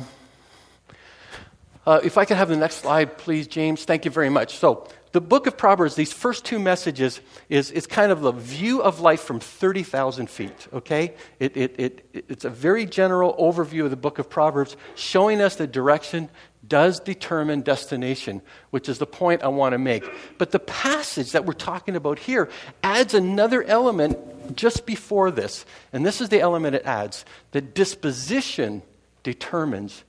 uh, 1.85 1.99
if 2.03 2.17
I 2.17 2.25
could 2.25 2.37
have 2.37 2.49
the 2.49 2.55
next 2.55 2.75
slide, 2.75 3.17
please, 3.17 3.47
James. 3.47 3.83
Thank 3.83 4.05
you 4.05 4.11
very 4.11 4.29
much. 4.29 4.55
So, 4.55 4.87
the 5.11 5.21
book 5.21 5.45
of 5.45 5.57
Proverbs, 5.57 5.95
these 5.95 6.13
first 6.13 6.45
two 6.45 6.57
messages, 6.57 7.19
is, 7.49 7.69
is 7.71 7.85
kind 7.85 8.11
of 8.11 8.21
the 8.21 8.31
view 8.31 8.81
of 8.81 9.01
life 9.01 9.21
from 9.21 9.39
30,000 9.39 10.29
feet, 10.29 10.67
okay? 10.71 11.15
It, 11.39 11.57
it, 11.57 11.75
it, 11.77 12.05
it's 12.13 12.45
a 12.45 12.49
very 12.49 12.85
general 12.85 13.35
overview 13.35 13.83
of 13.83 13.89
the 13.89 13.97
book 13.97 14.19
of 14.19 14.29
Proverbs, 14.29 14.77
showing 14.95 15.41
us 15.41 15.55
that 15.57 15.71
direction 15.71 16.29
does 16.65 16.99
determine 16.99 17.61
destination, 17.61 18.41
which 18.69 18.87
is 18.87 18.99
the 18.99 19.05
point 19.05 19.43
I 19.43 19.49
want 19.49 19.73
to 19.73 19.77
make. 19.77 20.09
But 20.37 20.51
the 20.51 20.59
passage 20.59 21.31
that 21.31 21.45
we're 21.45 21.53
talking 21.53 21.95
about 21.95 22.19
here 22.19 22.49
adds 22.81 23.13
another 23.13 23.63
element 23.63 24.55
just 24.55 24.85
before 24.85 25.31
this. 25.31 25.65
And 25.91 26.05
this 26.05 26.21
is 26.21 26.29
the 26.29 26.39
element 26.39 26.75
it 26.75 26.85
adds 26.85 27.25
that 27.51 27.73
disposition 27.73 28.81
determines 29.23 30.03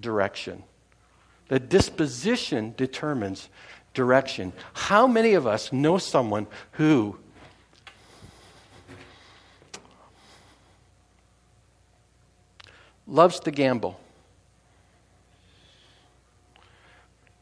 direction. 0.00 0.62
The 1.48 1.60
disposition 1.60 2.74
determines 2.76 3.48
direction. 3.96 4.52
How 4.74 5.08
many 5.08 5.34
of 5.34 5.44
us 5.44 5.72
know 5.72 5.98
someone 5.98 6.46
who 6.72 7.18
loves 13.08 13.40
to 13.40 13.50
gamble? 13.50 13.98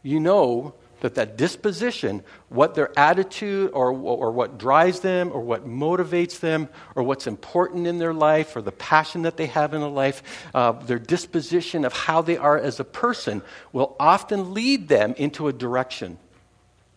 you 0.05 0.21
know 0.21 0.75
that 1.01 1.17
that 1.17 1.37
disposition, 1.37 2.23
what 2.49 2.75
their 2.75 2.97
attitude 2.99 3.71
or, 3.75 3.91
or 3.91 4.31
what 4.31 4.59
drives 4.59 5.01
them 5.01 5.31
or 5.33 5.41
what 5.41 5.67
motivates 5.67 6.41
them 6.41 6.69
or 6.95 7.03
what's 7.03 7.27
important 7.27 7.87
in 7.87 7.99
their 7.99 8.15
life 8.15 8.55
or 8.55 8.63
the 8.63 8.73
passion 8.73 9.23
that 9.23 9.37
they 9.37 9.47
have 9.47 9.75
in 9.75 9.81
their 9.81 9.91
life, 9.91 10.23
uh, 10.55 10.73
their 10.73 10.99
disposition 10.99 11.85
of 11.85 11.93
how 11.93 12.23
they 12.23 12.37
are 12.37 12.57
as 12.57 12.81
a 12.81 12.85
person 12.85 13.43
will 13.73 13.97
often 13.99 14.55
lead 14.55 14.89
them 14.89 15.15
into 15.19 15.49
a 15.49 15.53
direction. 15.53 16.19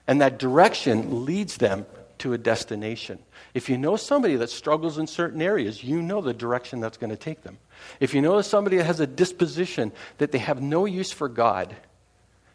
And 0.08 0.22
that 0.22 0.40
direction 0.40 1.26
leads 1.26 1.58
them 1.58 1.86
to 2.20 2.34
a 2.34 2.38
destination. 2.38 3.20
If 3.54 3.70
you 3.70 3.78
know 3.78 3.96
somebody 3.96 4.36
that 4.38 4.50
struggles 4.50 4.98
in 4.98 5.08
certain 5.08 5.42
areas, 5.42 5.84
you 5.84 6.02
know 6.02 6.22
the 6.22 6.34
direction 6.34 6.80
that's 6.80 6.98
going 6.98 7.10
to 7.10 7.18
take 7.18 7.44
them. 7.44 7.58
If 8.00 8.14
you 8.14 8.22
know 8.22 8.42
somebody 8.42 8.78
that 8.78 8.86
has 8.86 9.00
a 9.00 9.08
disposition 9.08 9.92
that 10.18 10.32
they 10.32 10.40
have 10.40 10.62
no 10.62 10.86
use 10.86 11.12
for 11.12 11.30
God, 11.30 11.76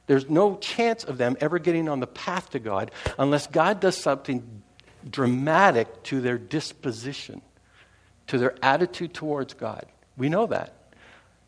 there's 0.06 0.28
no 0.28 0.56
chance 0.56 1.04
of 1.04 1.18
them 1.18 1.36
ever 1.40 1.58
getting 1.58 1.88
on 1.88 2.00
the 2.00 2.06
path 2.06 2.50
to 2.50 2.58
God 2.58 2.90
unless 3.18 3.46
God 3.46 3.80
does 3.80 3.96
something 3.96 4.62
dramatic 5.08 6.02
to 6.04 6.20
their 6.20 6.38
disposition, 6.38 7.40
to 8.28 8.38
their 8.38 8.54
attitude 8.62 9.14
towards 9.14 9.54
God. 9.54 9.86
We 10.16 10.28
know 10.28 10.46
that, 10.46 10.74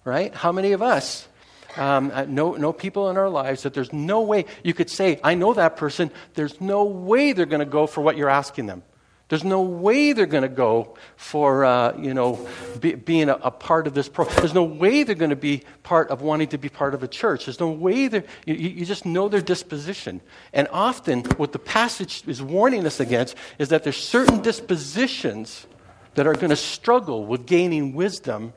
right? 0.04 0.34
How 0.34 0.52
many 0.52 0.72
of 0.72 0.82
us 0.82 1.28
um, 1.76 2.10
uh, 2.12 2.24
know 2.24 2.72
people 2.72 3.10
in 3.10 3.16
our 3.16 3.30
lives 3.30 3.62
that 3.62 3.74
there's 3.74 3.92
no 3.92 4.22
way 4.22 4.44
you 4.62 4.74
could 4.74 4.90
say, 4.90 5.20
I 5.22 5.34
know 5.34 5.54
that 5.54 5.76
person, 5.76 6.10
there's 6.34 6.60
no 6.60 6.84
way 6.84 7.32
they're 7.32 7.46
going 7.46 7.60
to 7.60 7.66
go 7.66 7.86
for 7.86 8.00
what 8.00 8.16
you're 8.16 8.30
asking 8.30 8.66
them. 8.66 8.82
There's 9.28 9.44
no 9.44 9.62
way 9.62 10.12
they're 10.12 10.26
going 10.26 10.42
to 10.42 10.48
go 10.48 10.96
for, 11.16 11.64
uh, 11.64 11.96
you 11.98 12.12
know, 12.12 12.46
be, 12.78 12.94
being 12.94 13.30
a, 13.30 13.34
a, 13.36 13.50
part 13.50 13.86
of 13.86 13.94
this 13.94 14.06
program. 14.06 14.36
There's 14.36 14.52
no 14.52 14.64
way 14.64 15.02
they're 15.02 15.14
going 15.14 15.30
to 15.30 15.36
be 15.36 15.62
part 15.82 16.10
of 16.10 16.20
wanting 16.20 16.48
to 16.48 16.58
be 16.58 16.68
part 16.68 16.94
of 16.94 17.02
a 17.02 17.08
church. 17.08 17.46
There's 17.46 17.58
no 17.58 17.70
way 17.70 18.08
they're, 18.08 18.24
you, 18.44 18.54
you 18.54 18.84
just 18.84 19.06
know 19.06 19.28
their 19.28 19.40
disposition. 19.40 20.20
And 20.52 20.68
often, 20.70 21.22
what 21.36 21.52
the 21.52 21.58
passage 21.58 22.22
is 22.26 22.42
warning 22.42 22.86
us 22.86 23.00
against 23.00 23.34
is 23.58 23.70
that 23.70 23.82
there's 23.82 23.96
certain 23.96 24.42
dispositions 24.42 25.66
that 26.14 26.26
are 26.26 26.34
going 26.34 26.50
to 26.50 26.56
struggle 26.56 27.24
with 27.24 27.46
gaining 27.46 27.94
wisdom 27.94 28.52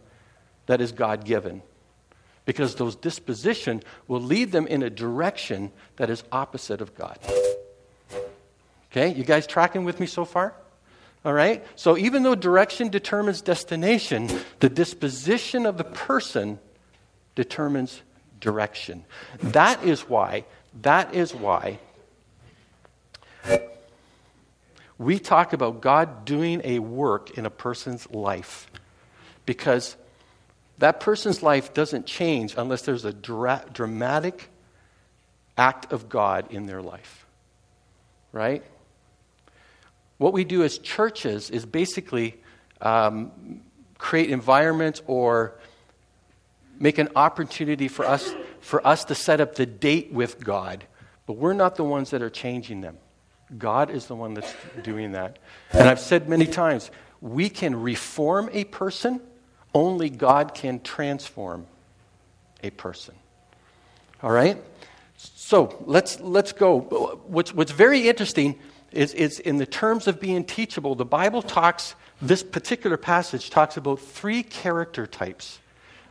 that 0.66 0.82
is 0.82 0.92
God 0.92 1.24
given. 1.24 1.62
Because 2.48 2.76
those 2.76 2.96
dispositions 2.96 3.84
will 4.08 4.22
lead 4.22 4.54
them 4.54 4.68
in 4.68 4.82
a 4.82 4.90
direction 4.90 5.72
that 5.98 6.10
is 6.10 6.24
opposite 6.32 6.80
of 6.80 6.96
God. 6.96 7.20
Okay, 8.90 9.14
you 9.14 9.26
guys 9.26 9.46
tracking 9.46 9.84
with 9.84 10.00
me 10.00 10.08
so 10.08 10.24
far? 10.24 10.56
All 11.26 11.34
right? 11.34 11.64
So 11.76 11.98
even 11.98 12.24
though 12.24 12.36
direction 12.36 12.88
determines 12.88 13.42
destination, 13.42 14.30
the 14.62 14.70
disposition 14.70 15.66
of 15.66 15.78
the 15.78 15.84
person 15.84 16.58
determines 17.36 18.02
direction. 18.40 19.04
That 19.44 19.84
is 19.84 20.08
why, 20.08 20.46
that 20.82 21.14
is 21.14 21.36
why 21.36 21.80
we 24.98 25.20
talk 25.20 25.52
about 25.52 25.82
God 25.82 26.24
doing 26.24 26.62
a 26.64 26.80
work 26.80 27.38
in 27.38 27.46
a 27.46 27.50
person's 27.50 28.10
life. 28.10 28.72
Because 29.46 29.98
that 30.78 31.00
person's 31.00 31.42
life 31.42 31.74
doesn't 31.74 32.06
change 32.06 32.56
unless 32.58 32.84
there's 32.84 33.06
a 33.06 33.14
dra- 33.14 33.66
dramatic 33.74 34.50
act 35.58 35.92
of 35.92 36.10
God 36.10 36.52
in 36.52 36.66
their 36.66 36.82
life. 36.82 37.26
Right? 38.32 38.64
what 40.18 40.34
we 40.34 40.44
do 40.44 40.64
as 40.64 40.78
churches 40.78 41.50
is 41.50 41.66
basically 41.66 42.36
um, 42.82 43.62
create 43.98 44.30
environments 44.30 45.02
or 45.08 45.56
make 46.80 46.98
an 46.98 47.10
opportunity 47.16 47.88
for 47.88 48.06
us 48.06 48.34
for 48.60 48.86
us 48.86 49.06
to 49.06 49.16
set 49.16 49.40
up 49.40 49.56
the 49.56 49.66
date 49.66 50.12
with 50.12 50.44
God. 50.44 50.84
But 51.26 51.34
we're 51.34 51.54
not 51.54 51.76
the 51.76 51.84
ones 51.84 52.10
that 52.10 52.22
are 52.22 52.30
changing 52.30 52.82
them. 52.82 52.98
God 53.58 53.90
is 53.90 54.08
the 54.08 54.16
one 54.16 54.34
that's 54.34 54.54
doing 54.84 55.14
that. 55.14 55.40
And 55.72 55.88
I've 55.88 56.00
said 56.00 56.28
many 56.28 56.46
times, 56.46 56.92
we 57.22 57.50
can 57.50 57.82
reform 57.82 58.50
a 58.52 58.66
person, 58.66 59.22
only 59.78 60.10
God 60.10 60.56
can 60.56 60.80
transform 60.80 61.68
a 62.64 62.72
person. 62.72 63.14
All 64.24 64.32
right? 64.32 64.58
So 65.18 65.84
let's, 65.86 66.20
let's 66.20 66.52
go. 66.52 66.80
What's, 67.28 67.54
what's 67.54 67.72
very 67.72 68.10
interesting 68.10 68.58
is, 68.92 69.14
is 69.14 69.40
in 69.40 69.58
the 69.58 69.66
terms 69.68 70.08
of 70.08 70.20
being 70.20 70.44
teachable, 70.44 70.96
the 70.96 71.06
Bible 71.06 71.44
talks, 71.44 71.96
this 72.22 72.42
particular 72.42 72.98
passage 72.98 73.52
talks 73.52 73.78
about 73.78 74.00
three 74.00 74.42
character 74.42 75.06
types 75.06 75.60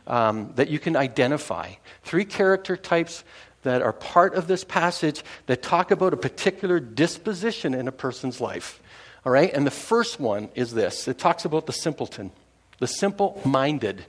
um, 0.07 0.53
that 0.55 0.69
you 0.69 0.79
can 0.79 0.95
identify. 0.95 1.73
Three 2.03 2.25
character 2.25 2.77
types 2.77 3.25
that 3.63 3.81
are 3.81 3.91
part 3.91 4.35
of 4.35 4.47
this 4.47 4.63
passage 4.63 5.23
that 5.47 5.61
talk 5.61 5.91
about 5.91 6.13
a 6.13 6.17
particular 6.17 6.79
disposition 6.79 7.73
in 7.73 7.87
a 7.89 7.91
person's 7.91 8.39
life. 8.39 8.81
All 9.25 9.31
right? 9.33 9.53
And 9.53 9.67
the 9.67 9.71
first 9.71 10.21
one 10.21 10.47
is 10.55 10.73
this 10.73 11.07
it 11.09 11.17
talks 11.17 11.43
about 11.43 11.65
the 11.65 11.73
simpleton, 11.73 12.31
the 12.79 12.87
simple 12.87 13.41
minded. 13.45 14.05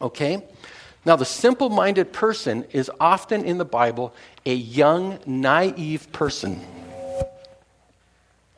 Okay? 0.00 0.44
Now, 1.04 1.16
the 1.16 1.24
simple 1.24 1.68
minded 1.68 2.12
person 2.12 2.64
is 2.72 2.90
often 2.98 3.44
in 3.44 3.58
the 3.58 3.64
Bible 3.64 4.14
a 4.46 4.54
young, 4.54 5.18
naive 5.26 6.10
person. 6.12 6.60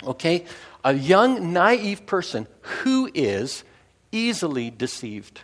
Okay? 0.05 0.45
A 0.85 0.95
young, 0.95 1.53
naive 1.53 2.07
person 2.07 2.47
who 2.61 3.11
is 3.13 3.65
easily 4.13 4.71
deceived. 4.71 5.41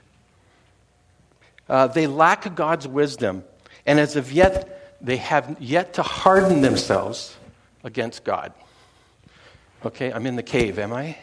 Uh, 1.68 1.86
they 1.88 2.06
lack 2.06 2.54
God's 2.54 2.86
wisdom, 2.86 3.44
and 3.86 3.98
as 3.98 4.16
of 4.16 4.30
yet, 4.30 4.96
they 5.00 5.16
have 5.16 5.56
yet 5.60 5.94
to 5.94 6.02
harden 6.02 6.62
themselves 6.62 7.36
against 7.82 8.24
God. 8.24 8.52
Okay, 9.84 10.12
I'm 10.12 10.26
in 10.26 10.36
the 10.36 10.42
cave, 10.42 10.78
am 10.78 10.92
I? 10.92 11.16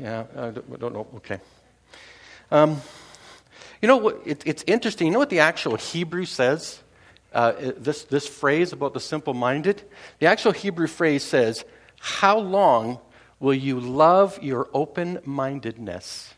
Yeah, 0.00 0.24
I 0.36 0.50
don't 0.50 0.92
know. 0.92 1.06
Okay. 1.16 1.38
Um, 2.50 2.80
you 3.82 3.88
know? 3.88 4.08
It, 4.08 4.42
it's 4.46 4.64
interesting. 4.66 5.06
You 5.06 5.12
know 5.12 5.18
what 5.18 5.30
the 5.30 5.40
actual 5.40 5.76
Hebrew 5.76 6.24
says? 6.24 6.80
Uh, 7.32 7.52
this, 7.76 8.04
this 8.04 8.26
phrase 8.26 8.72
about 8.72 8.94
the 8.94 9.00
simple 9.00 9.34
minded? 9.34 9.82
The 10.18 10.26
actual 10.26 10.52
Hebrew 10.52 10.86
phrase 10.86 11.22
says, 11.24 11.64
How 11.98 12.38
long 12.38 12.98
will 13.40 13.54
you 13.54 13.80
love 13.80 14.42
your 14.42 14.68
open 14.72 15.20
mindedness? 15.24 16.34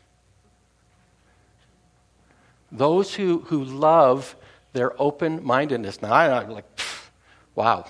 Those 2.71 3.13
who, 3.13 3.39
who 3.47 3.63
love 3.63 4.35
their 4.73 4.99
open 5.01 5.43
mindedness. 5.43 6.01
Now, 6.01 6.13
I'm 6.13 6.49
like, 6.49 6.65
wow. 7.55 7.85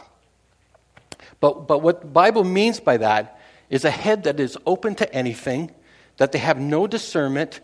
But, 1.40 1.68
but 1.68 1.80
what 1.80 2.02
the 2.02 2.08
Bible 2.08 2.44
means 2.44 2.80
by 2.80 2.98
that 2.98 3.40
is 3.72 3.84
a 3.84 3.90
head 3.90 4.26
that 4.26 4.40
is 4.40 4.56
open 4.68 4.94
to 4.94 5.12
anything, 5.12 5.72
that 6.18 6.32
they 6.32 6.38
have 6.38 6.60
no 6.60 6.86
discernment, 6.86 7.60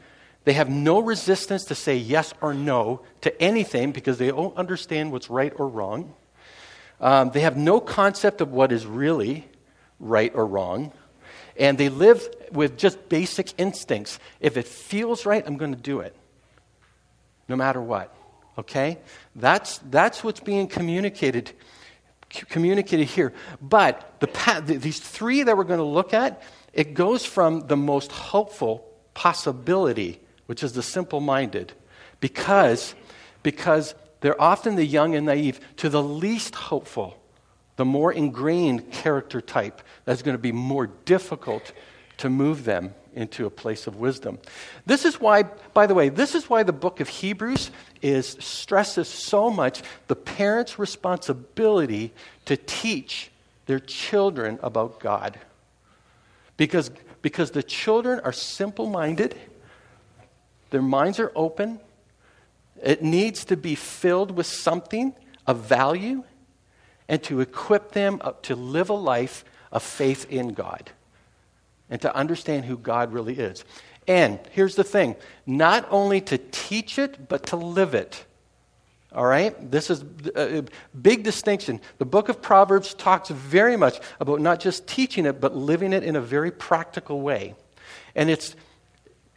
they 0.46 0.54
have 0.54 0.70
no 0.70 1.00
resistance 1.00 1.66
to 1.66 1.76
say 1.76 1.96
yes 1.96 2.34
or 2.42 2.56
no 2.56 3.02
to 3.22 3.42
anything 3.42 3.92
because 3.92 4.18
they 4.18 4.30
don't 4.30 4.58
understand 4.58 5.12
what's 5.12 5.30
right 5.30 5.54
or 5.58 5.68
wrong. 5.68 6.16
Um, 7.00 7.30
they 7.30 7.42
have 7.42 7.58
no 7.58 7.80
concept 7.80 8.42
of 8.42 8.52
what 8.52 8.72
is 8.72 8.88
really 8.88 9.48
right 10.00 10.32
or 10.34 10.48
wrong. 10.48 10.92
And 11.58 11.78
they 11.78 11.90
live 11.90 12.28
with 12.52 12.78
just 12.78 13.10
basic 13.10 13.54
instincts. 13.60 14.20
If 14.40 14.58
it 14.58 14.68
feels 14.68 15.26
right, 15.26 15.44
I'm 15.46 15.58
going 15.58 15.76
to 15.76 15.82
do 15.82 16.00
it 16.00 16.16
no 17.48 17.56
matter 17.56 17.82
what. 17.82 18.14
Okay? 18.58 18.98
That's, 19.36 19.80
that's 19.90 20.24
what's 20.24 20.40
being 20.40 20.68
communicated, 20.68 21.52
communicated 22.30 23.06
here. 23.06 23.34
But 23.62 24.20
the, 24.20 24.62
these 24.66 25.00
three 25.00 25.44
that 25.44 25.58
we're 25.58 25.64
going 25.64 25.80
to 25.80 25.84
look 25.84 26.14
at, 26.14 26.44
it 26.74 26.94
goes 26.94 27.26
from 27.26 27.68
the 27.68 27.78
most 27.78 28.12
hopeful 28.12 28.88
possibility, 29.14 30.20
which 30.46 30.64
is 30.64 30.74
the 30.74 30.84
simple 30.84 31.20
minded, 31.20 31.74
because, 32.20 32.94
because 33.44 33.96
they're 34.22 34.40
often 34.42 34.76
the 34.76 34.86
young 34.86 35.16
and 35.16 35.26
naive, 35.26 35.60
to 35.78 35.90
the 35.90 36.04
least 36.04 36.56
hopeful, 36.56 37.20
the 37.78 37.86
more 37.86 38.12
ingrained 38.12 38.92
character 38.92 39.42
type 39.42 39.82
that's 40.06 40.22
going 40.22 40.36
to 40.36 40.42
be 40.42 40.52
more 40.52 40.88
difficult 40.88 41.72
to 42.18 42.30
move 42.30 42.64
them 42.64 42.94
into 43.18 43.46
a 43.46 43.50
place 43.50 43.88
of 43.88 43.98
wisdom. 43.98 44.38
This 44.86 45.04
is 45.04 45.20
why, 45.20 45.44
by 45.74 45.88
the 45.88 45.94
way, 45.94 46.10
this 46.10 46.36
is 46.36 46.50
why 46.50 46.64
the 46.64 46.72
book 46.72 47.00
of 47.00 47.10
Hebrews 47.10 47.72
is 48.02 48.38
stresses 48.40 49.08
so 49.08 49.50
much 49.50 49.82
the 50.08 50.16
parents' 50.16 50.78
responsibility 50.78 52.14
to 52.46 52.56
teach 52.56 53.32
their 53.66 53.80
children 53.80 54.60
about 54.62 55.00
God. 55.00 55.40
Because, 56.56 56.92
because 57.22 57.52
the 57.52 57.64
children 57.64 58.22
are 58.24 58.32
simple 58.32 58.88
minded, 58.88 59.36
their 60.70 60.82
minds 60.82 61.20
are 61.20 61.32
open, 61.36 61.80
it 62.84 63.02
needs 63.02 63.46
to 63.46 63.58
be 63.58 63.74
filled 63.74 64.32
with 64.32 64.46
something 64.46 65.16
of 65.48 65.62
value 65.62 66.24
and 67.10 67.24
to 67.24 67.40
equip 67.40 67.94
them 67.94 68.22
to 68.44 68.56
live 68.56 68.90
a 68.90 68.94
life 68.94 69.44
of 69.72 69.82
faith 69.82 70.26
in 70.30 70.50
God 70.50 70.92
and 71.90 72.02
to 72.02 72.16
understand 72.16 72.66
who 72.66 72.78
God 72.78 73.14
really 73.14 73.38
is. 73.38 73.64
And 74.08 74.40
here's 74.52 74.76
the 74.76 74.84
thing 74.84 75.16
not 75.46 75.88
only 75.90 76.22
to 76.22 76.38
teach 76.38 76.98
it, 76.98 77.28
but 77.28 77.48
to 77.48 77.56
live 77.56 77.94
it. 77.94 78.26
All 79.14 79.26
right? 79.26 79.72
This 79.72 79.90
is 79.90 80.04
a 80.36 80.64
big 81.00 81.24
distinction. 81.24 81.82
The 81.98 82.06
book 82.06 82.30
of 82.30 82.42
Proverbs 82.42 82.94
talks 82.94 83.30
very 83.30 83.78
much 83.78 84.00
about 84.20 84.42
not 84.42 84.60
just 84.60 84.88
teaching 84.88 85.26
it, 85.26 85.40
but 85.40 85.56
living 85.56 85.94
it 85.94 86.04
in 86.04 86.16
a 86.16 86.22
very 86.22 86.52
practical 86.52 87.22
way. 87.22 87.56
And 88.16 88.30
it's 88.30 88.56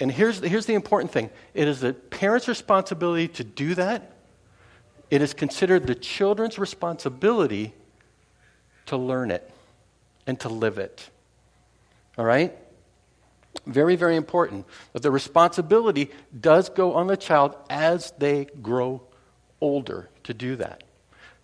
and 0.00 0.10
here's, 0.10 0.40
here's 0.40 0.64
the 0.66 0.74
important 0.74 1.12
thing 1.12 1.30
it 1.52 1.68
is 1.68 1.80
the 1.80 1.92
parent's 1.92 2.48
responsibility 2.48 3.28
to 3.28 3.44
do 3.44 3.74
that. 3.74 4.12
It 5.10 5.22
is 5.22 5.34
considered 5.34 5.86
the 5.86 5.94
children's 5.94 6.58
responsibility 6.58 7.74
to 8.86 8.96
learn 8.96 9.30
it 9.30 9.48
and 10.26 10.40
to 10.40 10.48
live 10.48 10.78
it. 10.78 11.10
All 12.20 12.26
right? 12.26 12.54
Very, 13.64 13.96
very 13.96 14.14
important. 14.14 14.66
that 14.92 15.00
the 15.02 15.10
responsibility 15.10 16.10
does 16.38 16.68
go 16.68 16.92
on 16.92 17.06
the 17.06 17.16
child 17.16 17.56
as 17.70 18.12
they 18.18 18.44
grow 18.60 19.00
older 19.58 20.10
to 20.24 20.34
do 20.34 20.56
that. 20.56 20.84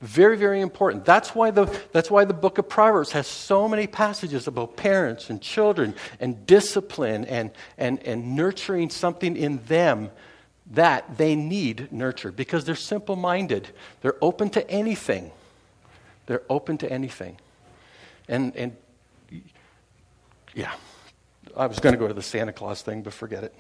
Very, 0.03 0.37
very 0.37 0.61
important. 0.61 1.07
That's 1.07 1.35
why, 1.35 1.51
the, 1.51 1.65
that's 1.93 2.11
why 2.11 2.27
the 2.27 2.35
book 2.35 2.59
of 2.59 2.69
Proverbs 2.69 3.13
has 3.13 3.27
so 3.27 3.67
many 3.67 3.87
passages 3.87 4.47
about 4.47 4.77
parents 4.77 5.31
and 5.31 5.41
children 5.41 5.95
and 6.21 6.47
discipline 6.47 7.25
and, 7.25 7.53
and, 7.79 8.03
and 8.03 8.37
nurturing 8.37 8.91
something 8.91 9.35
in 9.35 9.65
them 9.69 10.11
that 10.73 11.17
they 11.17 11.35
need 11.37 11.91
nurtured 11.91 12.37
because 12.37 12.67
they're 12.67 12.75
simple 12.75 13.17
minded. 13.17 13.71
They're 14.03 14.19
open 14.21 14.51
to 14.51 14.71
anything. 14.71 15.31
They're 16.27 16.45
open 16.51 16.77
to 16.79 16.93
anything. 16.93 17.39
And, 18.29 18.55
and 18.55 18.77
yeah. 20.57 20.73
I 21.57 21.67
was 21.67 21.79
going 21.79 21.95
to 21.95 21.99
go 21.99 22.09
to 22.09 22.15
the 22.15 22.23
Santa 22.23 22.53
Claus 22.53 22.83
thing, 22.83 23.03
but 23.03 23.13
forget 23.13 23.45
it. 23.45 23.55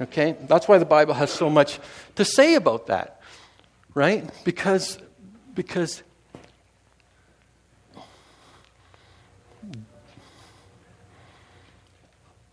Okay? 0.00 0.36
That's 0.42 0.68
why 0.68 0.78
the 0.78 0.84
Bible 0.84 1.14
has 1.14 1.30
so 1.32 1.50
much 1.50 1.80
to 2.14 2.24
say 2.24 2.54
about 2.54 2.86
that. 2.86 3.20
Right? 3.94 4.30
Because 4.44 4.98
because 5.54 6.02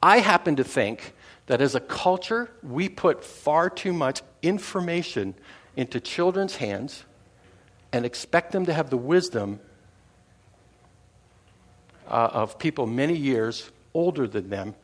I 0.01 0.19
happen 0.19 0.55
to 0.55 0.63
think 0.63 1.13
that 1.47 1.59
as 1.59 1.75
a 1.75 1.81
culture, 1.81 2.49
we 2.63 2.87
put 2.87 3.25
far 3.25 3.69
too 3.69 3.91
much 3.91 4.21
information 4.41 5.35
into 5.75 5.99
children's 5.99 6.55
hands 6.55 7.03
and 7.91 8.05
expect 8.05 8.53
them 8.53 8.65
to 8.67 8.73
have 8.73 8.89
the 8.89 8.97
wisdom 8.97 9.59
uh, 12.13 12.29
of 12.31 12.59
people 12.59 12.85
many 12.85 13.15
years 13.15 13.71
older 13.95 14.27
than 14.27 14.49
them 14.49 14.75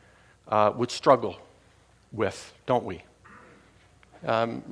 uh, 0.47 0.71
would 0.75 0.89
struggle 0.89 1.37
with, 2.11 2.53
don't 2.65 2.83
we? 2.83 3.03
Um, 4.25 4.63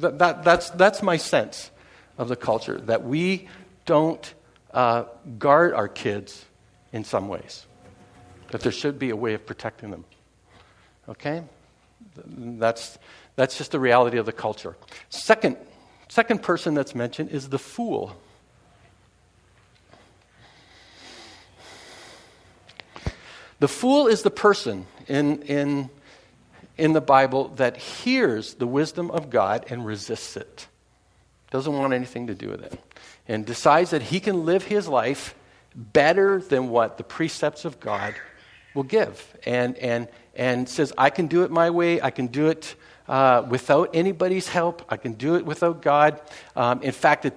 that, 0.00 0.18
that, 0.18 0.44
that's, 0.44 0.68
that's 0.70 1.02
my 1.02 1.16
sense 1.16 1.70
of 2.18 2.28
the 2.28 2.36
culture, 2.36 2.78
that 2.82 3.04
we 3.04 3.48
don't 3.86 4.34
uh, 4.74 5.04
guard 5.38 5.72
our 5.72 5.88
kids 5.88 6.44
in 6.92 7.04
some 7.04 7.26
ways, 7.26 7.66
that 8.50 8.60
there 8.60 8.70
should 8.70 8.98
be 8.98 9.08
a 9.08 9.16
way 9.16 9.32
of 9.32 9.46
protecting 9.46 9.90
them. 9.90 10.04
Okay? 11.08 11.42
That's, 12.26 12.98
that's 13.34 13.56
just 13.56 13.72
the 13.72 13.80
reality 13.80 14.18
of 14.18 14.26
the 14.26 14.32
culture. 14.32 14.76
Second, 15.08 15.56
second 16.08 16.42
person 16.42 16.74
that's 16.74 16.94
mentioned 16.94 17.30
is 17.30 17.48
the 17.48 17.58
fool. 17.58 18.14
The 23.64 23.68
fool 23.68 24.08
is 24.08 24.20
the 24.20 24.30
person 24.30 24.86
in, 25.08 25.40
in, 25.44 25.88
in 26.76 26.92
the 26.92 27.00
Bible 27.00 27.48
that 27.56 27.78
hears 27.78 28.52
the 28.52 28.66
wisdom 28.66 29.10
of 29.10 29.30
God 29.30 29.64
and 29.70 29.86
resists 29.86 30.36
it, 30.36 30.66
doesn't 31.50 31.72
want 31.72 31.94
anything 31.94 32.26
to 32.26 32.34
do 32.34 32.50
with 32.50 32.62
it, 32.62 32.78
and 33.26 33.46
decides 33.46 33.88
that 33.92 34.02
he 34.02 34.20
can 34.20 34.44
live 34.44 34.64
his 34.64 34.86
life 34.86 35.34
better 35.74 36.42
than 36.42 36.68
what 36.68 36.98
the 36.98 37.04
precepts 37.04 37.64
of 37.64 37.80
God 37.80 38.14
will 38.74 38.82
give. 38.82 39.34
And, 39.46 39.78
and, 39.78 40.08
and 40.36 40.68
says, 40.68 40.92
I 40.98 41.08
can 41.08 41.26
do 41.26 41.42
it 41.42 41.50
my 41.50 41.70
way, 41.70 42.02
I 42.02 42.10
can 42.10 42.26
do 42.26 42.48
it 42.48 42.74
uh, 43.08 43.46
without 43.48 43.88
anybody's 43.94 44.46
help, 44.46 44.82
I 44.90 44.98
can 44.98 45.14
do 45.14 45.36
it 45.36 45.46
without 45.46 45.80
God. 45.80 46.20
Um, 46.54 46.82
in 46.82 46.92
fact, 46.92 47.24
it, 47.24 47.32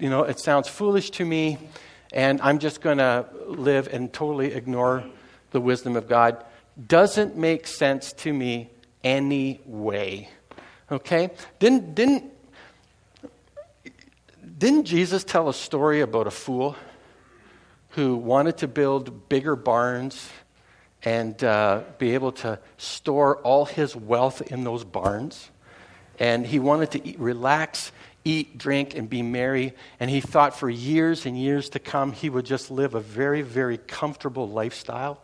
you 0.00 0.10
know, 0.10 0.24
it 0.24 0.40
sounds 0.40 0.66
foolish 0.66 1.10
to 1.10 1.24
me, 1.24 1.56
and 2.12 2.40
I'm 2.40 2.58
just 2.58 2.80
going 2.80 2.98
to 2.98 3.26
live 3.46 3.86
and 3.92 4.12
totally 4.12 4.52
ignore 4.52 5.04
the 5.56 5.60
wisdom 5.62 5.96
of 5.96 6.06
God. 6.06 6.44
Doesn't 6.86 7.34
make 7.34 7.66
sense 7.66 8.12
to 8.24 8.30
me 8.30 8.68
anyway. 9.02 10.28
Okay? 10.92 11.30
Didn't, 11.58 11.94
didn't, 11.94 12.24
didn't 14.58 14.84
Jesus 14.84 15.24
tell 15.24 15.48
a 15.48 15.54
story 15.54 16.02
about 16.02 16.26
a 16.26 16.30
fool 16.30 16.76
who 17.90 18.16
wanted 18.16 18.58
to 18.58 18.68
build 18.68 19.30
bigger 19.30 19.56
barns 19.56 20.28
and 21.02 21.42
uh, 21.42 21.84
be 21.96 22.12
able 22.12 22.32
to 22.32 22.58
store 22.76 23.38
all 23.38 23.64
his 23.64 23.96
wealth 23.96 24.42
in 24.52 24.62
those 24.62 24.84
barns. 24.84 25.50
And 26.18 26.46
he 26.46 26.58
wanted 26.58 26.90
to 26.90 27.08
eat, 27.08 27.18
relax, 27.18 27.92
eat, 28.24 28.58
drink, 28.58 28.94
and 28.94 29.08
be 29.08 29.22
merry. 29.22 29.72
And 29.98 30.10
he 30.10 30.20
thought 30.20 30.54
for 30.54 30.68
years 30.68 31.24
and 31.24 31.40
years 31.40 31.70
to 31.70 31.78
come 31.78 32.12
he 32.12 32.28
would 32.28 32.44
just 32.44 32.70
live 32.70 32.94
a 32.94 33.00
very, 33.00 33.40
very 33.40 33.78
comfortable 33.78 34.46
lifestyle. 34.46 35.22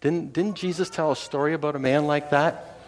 Didn't, 0.00 0.32
didn't 0.32 0.54
Jesus 0.54 0.88
tell 0.88 1.12
a 1.12 1.16
story 1.16 1.54
about 1.54 1.76
a 1.76 1.78
man 1.78 2.06
like 2.06 2.30
that? 2.30 2.78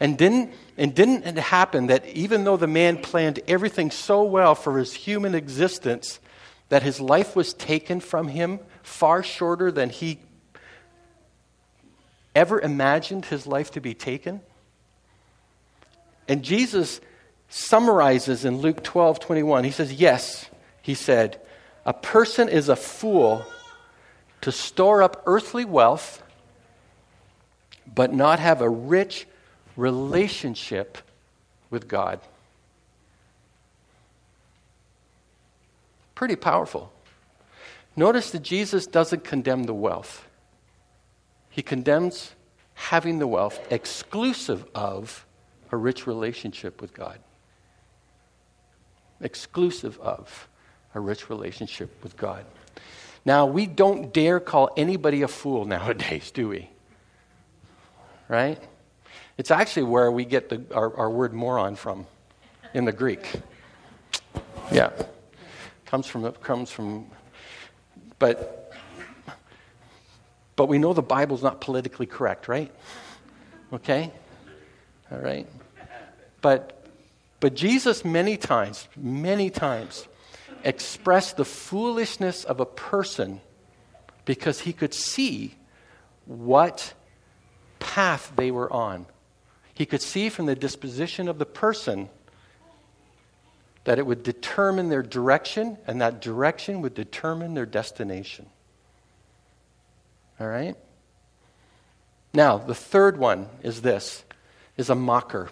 And 0.00 0.18
didn't, 0.18 0.52
and 0.76 0.94
didn't 0.94 1.24
it 1.24 1.36
happen 1.38 1.86
that 1.88 2.06
even 2.08 2.44
though 2.44 2.56
the 2.56 2.66
man 2.66 2.98
planned 2.98 3.40
everything 3.46 3.90
so 3.90 4.22
well 4.24 4.54
for 4.54 4.78
his 4.78 4.94
human 4.94 5.34
existence, 5.34 6.20
that 6.68 6.82
his 6.82 7.00
life 7.00 7.36
was 7.36 7.54
taken 7.54 8.00
from 8.00 8.28
him 8.28 8.60
far 8.82 9.22
shorter 9.22 9.70
than 9.70 9.90
he 9.90 10.18
ever 12.34 12.60
imagined 12.60 13.26
his 13.26 13.46
life 13.46 13.70
to 13.72 13.80
be 13.80 13.94
taken? 13.94 14.40
And 16.26 16.42
Jesus 16.42 17.00
summarizes 17.48 18.44
in 18.44 18.58
Luke 18.58 18.82
12 18.82 19.20
21. 19.20 19.64
He 19.64 19.70
says, 19.70 19.92
Yes, 19.92 20.46
he 20.82 20.94
said, 20.94 21.40
a 21.86 21.92
person 21.92 22.48
is 22.48 22.68
a 22.68 22.76
fool 22.76 23.44
to 24.40 24.50
store 24.50 25.02
up 25.02 25.22
earthly 25.26 25.64
wealth, 25.64 26.22
but 27.92 28.12
not 28.12 28.38
have 28.38 28.60
a 28.60 28.68
rich 28.68 29.26
relationship 29.76 30.98
with 31.70 31.88
God. 31.88 32.20
Pretty 36.14 36.36
powerful. 36.36 36.92
Notice 37.96 38.30
that 38.30 38.42
Jesus 38.42 38.86
doesn't 38.86 39.24
condemn 39.24 39.64
the 39.64 39.74
wealth. 39.74 40.26
He 41.50 41.62
condemns 41.62 42.34
having 42.74 43.18
the 43.18 43.26
wealth 43.26 43.60
exclusive 43.70 44.64
of 44.74 45.26
a 45.70 45.76
rich 45.76 46.06
relationship 46.06 46.80
with 46.80 46.92
God. 46.94 47.18
Exclusive 49.20 49.98
of 50.00 50.48
a 50.94 51.00
rich 51.00 51.30
relationship 51.30 52.02
with 52.02 52.16
God. 52.16 52.44
Now, 53.24 53.46
we 53.46 53.66
don't 53.66 54.12
dare 54.12 54.40
call 54.40 54.70
anybody 54.76 55.22
a 55.22 55.28
fool 55.28 55.64
nowadays, 55.76 56.30
do 56.30 56.48
we? 56.48 56.70
Right? 58.28 58.58
It's 59.36 59.50
actually 59.50 59.84
where 59.84 60.10
we 60.10 60.24
get 60.24 60.48
the, 60.48 60.64
our, 60.74 60.96
our 60.96 61.10
word 61.10 61.32
moron 61.32 61.76
from 61.76 62.06
in 62.72 62.84
the 62.84 62.92
Greek. 62.92 63.32
Yeah. 64.72 64.90
Comes 65.86 66.06
from, 66.06 66.30
comes 66.32 66.70
from, 66.70 67.06
but 68.18 68.64
but 70.56 70.66
we 70.66 70.78
know 70.78 70.92
the 70.92 71.02
Bible's 71.02 71.42
not 71.42 71.60
politically 71.60 72.06
correct, 72.06 72.48
right? 72.48 72.72
Okay? 73.72 74.12
All 75.10 75.18
right? 75.18 75.48
But, 76.40 76.86
but 77.40 77.54
Jesus, 77.54 78.04
many 78.04 78.36
times, 78.36 78.86
many 78.96 79.50
times, 79.50 80.06
expressed 80.62 81.36
the 81.36 81.44
foolishness 81.44 82.44
of 82.44 82.60
a 82.60 82.66
person 82.66 83.40
because 84.24 84.60
he 84.60 84.72
could 84.72 84.94
see 84.94 85.54
what 86.26 86.94
path 87.84 88.32
they 88.34 88.50
were 88.50 88.72
on. 88.72 89.06
He 89.74 89.84
could 89.86 90.00
see 90.00 90.30
from 90.30 90.46
the 90.46 90.56
disposition 90.56 91.28
of 91.28 91.38
the 91.38 91.46
person 91.46 92.08
that 93.84 93.98
it 93.98 94.06
would 94.06 94.22
determine 94.22 94.88
their 94.88 95.02
direction, 95.02 95.76
and 95.86 96.00
that 96.00 96.22
direction 96.22 96.80
would 96.80 96.94
determine 96.94 97.52
their 97.52 97.66
destination. 97.66 98.46
All 100.40 100.48
right? 100.48 100.74
Now, 102.32 102.56
the 102.56 102.74
third 102.74 103.18
one 103.18 103.48
is 103.62 103.82
this 103.82 104.24
is 104.76 104.90
a 104.90 104.94
mocker. 104.94 105.50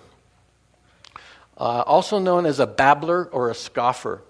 Uh, 1.59 1.85
also 1.87 2.19
known 2.19 2.47
as 2.47 2.59
a 2.59 2.67
babbler 2.67 3.27
or 3.27 3.51
a 3.51 3.55
scoffer. 3.55 4.23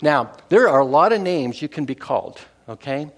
Now, 0.00 0.32
there 0.48 0.68
are 0.68 0.78
a 0.78 0.86
lot 0.86 1.12
of 1.12 1.20
names 1.20 1.60
you 1.60 1.68
can 1.68 1.84
be 1.84 1.96
called, 1.96 2.40
okay? 2.68 3.10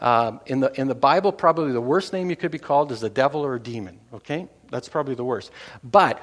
Um, 0.00 0.40
in, 0.46 0.60
the, 0.60 0.72
in 0.80 0.88
the 0.88 0.94
Bible, 0.94 1.30
probably 1.30 1.72
the 1.72 1.80
worst 1.80 2.12
name 2.12 2.30
you 2.30 2.36
could 2.36 2.50
be 2.50 2.58
called 2.58 2.90
is 2.90 3.00
the 3.00 3.10
devil 3.10 3.44
or 3.44 3.54
a 3.54 3.60
demon, 3.60 4.00
okay? 4.14 4.48
That's 4.70 4.88
probably 4.88 5.14
the 5.14 5.24
worst. 5.24 5.52
But 5.84 6.22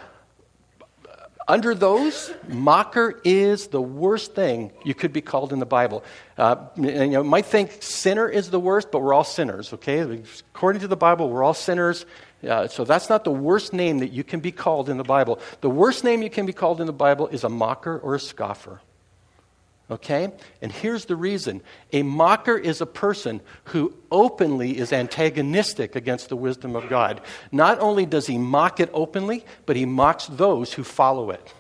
under 1.48 1.74
those, 1.74 2.34
mocker 2.48 3.22
is 3.24 3.68
the 3.68 3.82
worst 3.82 4.34
thing 4.36 4.72
you 4.84 4.94
could 4.94 5.14
be 5.14 5.22
called 5.22 5.54
in 5.54 5.60
the 5.60 5.66
Bible. 5.66 6.04
Uh, 6.38 6.58
you 6.76 7.24
might 7.24 7.46
think 7.46 7.78
sinner 7.82 8.28
is 8.28 8.50
the 8.50 8.60
worst, 8.60 8.92
but 8.92 9.00
we're 9.00 9.14
all 9.14 9.24
sinners, 9.24 9.72
okay? 9.74 10.22
According 10.54 10.82
to 10.82 10.88
the 10.88 10.98
Bible, 10.98 11.30
we're 11.30 11.44
all 11.44 11.54
sinners. 11.54 12.06
Uh, 12.46 12.68
so 12.68 12.84
that's 12.84 13.10
not 13.10 13.24
the 13.24 13.32
worst 13.32 13.74
name 13.74 14.00
that 14.00 14.12
you 14.12 14.24
can 14.24 14.40
be 14.40 14.52
called 14.52 14.90
in 14.90 14.98
the 14.98 15.04
Bible. 15.04 15.40
The 15.62 15.70
worst 15.70 16.04
name 16.04 16.22
you 16.22 16.30
can 16.30 16.46
be 16.46 16.54
called 16.54 16.82
in 16.82 16.88
the 16.88 16.94
Bible 16.94 17.28
is 17.28 17.44
a 17.44 17.50
mocker 17.50 17.98
or 17.98 18.16
a 18.16 18.20
scoffer. 18.20 18.82
Okay? 19.90 20.32
And 20.62 20.72
here's 20.72 21.06
the 21.06 21.16
reason 21.16 21.62
a 21.94 22.04
mocker 22.04 22.58
is 22.58 22.82
a 22.82 22.86
person 22.86 23.42
who 23.66 23.94
openly 24.12 24.78
is 24.78 24.92
antagonistic 24.92 25.96
against 25.96 26.30
the 26.30 26.36
wisdom 26.36 26.76
of 26.76 26.90
God. 26.90 27.22
Not 27.52 27.80
only 27.80 28.06
does 28.06 28.28
he 28.28 28.38
mock 28.38 28.80
it 28.80 28.90
openly, 28.94 29.46
but 29.66 29.76
he 29.76 29.86
mocks 29.86 30.28
those 30.28 30.74
who 30.74 30.84
follow 30.84 31.32
it. 31.32 31.54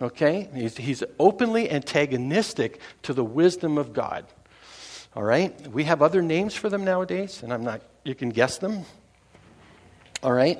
Okay? 0.00 0.48
He's, 0.54 0.76
he's 0.76 1.04
openly 1.18 1.70
antagonistic 1.70 2.80
to 3.02 3.12
the 3.12 3.24
wisdom 3.24 3.76
of 3.76 3.92
God. 3.92 4.24
All 5.14 5.22
right? 5.22 5.54
We 5.68 5.84
have 5.84 6.02
other 6.02 6.22
names 6.22 6.54
for 6.54 6.68
them 6.68 6.84
nowadays, 6.84 7.42
and 7.42 7.52
I'm 7.52 7.62
not, 7.62 7.82
you 8.04 8.14
can 8.14 8.30
guess 8.30 8.58
them. 8.58 8.84
All 10.22 10.32
right? 10.32 10.58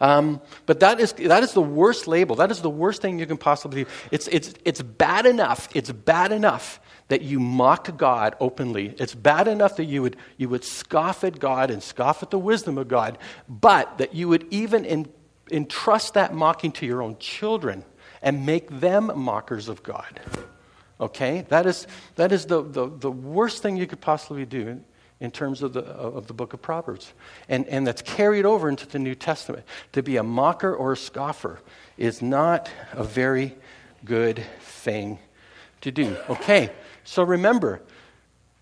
Um, 0.00 0.40
but 0.66 0.80
that 0.80 1.00
is, 1.00 1.12
that 1.14 1.42
is 1.42 1.52
the 1.52 1.62
worst 1.62 2.06
label. 2.06 2.36
That 2.36 2.50
is 2.50 2.60
the 2.60 2.70
worst 2.70 3.02
thing 3.02 3.18
you 3.18 3.26
can 3.26 3.36
possibly 3.36 3.84
do. 3.84 3.90
It's, 4.10 4.28
it's, 4.28 4.54
it's 4.64 4.82
bad 4.82 5.26
enough. 5.26 5.68
It's 5.74 5.90
bad 5.90 6.32
enough 6.32 6.80
that 7.08 7.22
you 7.22 7.40
mock 7.40 7.96
God 7.96 8.36
openly. 8.38 8.94
It's 8.98 9.14
bad 9.14 9.48
enough 9.48 9.76
that 9.76 9.86
you 9.86 10.02
would, 10.02 10.16
you 10.36 10.48
would 10.48 10.64
scoff 10.64 11.24
at 11.24 11.38
God 11.38 11.70
and 11.70 11.82
scoff 11.82 12.22
at 12.22 12.30
the 12.30 12.38
wisdom 12.38 12.78
of 12.78 12.86
God, 12.86 13.18
but 13.48 13.98
that 13.98 14.14
you 14.14 14.28
would 14.28 14.46
even 14.50 14.84
in, 14.84 15.08
entrust 15.50 16.14
that 16.14 16.34
mocking 16.34 16.70
to 16.72 16.86
your 16.86 17.02
own 17.02 17.16
children 17.18 17.84
and 18.22 18.44
make 18.44 18.68
them 18.80 19.10
mockers 19.14 19.68
of 19.68 19.82
God. 19.82 20.20
Okay? 21.00 21.46
That 21.48 21.66
is, 21.66 21.86
that 22.16 22.30
is 22.30 22.46
the, 22.46 22.62
the, 22.62 22.88
the 22.88 23.10
worst 23.10 23.62
thing 23.62 23.76
you 23.76 23.86
could 23.86 24.00
possibly 24.00 24.44
do 24.44 24.80
in 25.20 25.30
terms 25.30 25.62
of 25.62 25.72
the, 25.72 25.80
of 25.80 26.26
the 26.28 26.32
book 26.32 26.52
of 26.52 26.62
Proverbs. 26.62 27.12
And, 27.48 27.66
and 27.66 27.86
that's 27.86 28.02
carried 28.02 28.46
over 28.46 28.68
into 28.68 28.86
the 28.86 28.98
New 28.98 29.14
Testament. 29.14 29.64
To 29.92 30.02
be 30.02 30.16
a 30.16 30.22
mocker 30.22 30.74
or 30.74 30.92
a 30.92 30.96
scoffer 30.96 31.60
is 31.96 32.22
not 32.22 32.70
a 32.92 33.02
very 33.02 33.54
good 34.04 34.44
thing 34.60 35.18
to 35.80 35.90
do. 35.90 36.16
Okay, 36.28 36.70
so 37.04 37.22
remember 37.22 37.80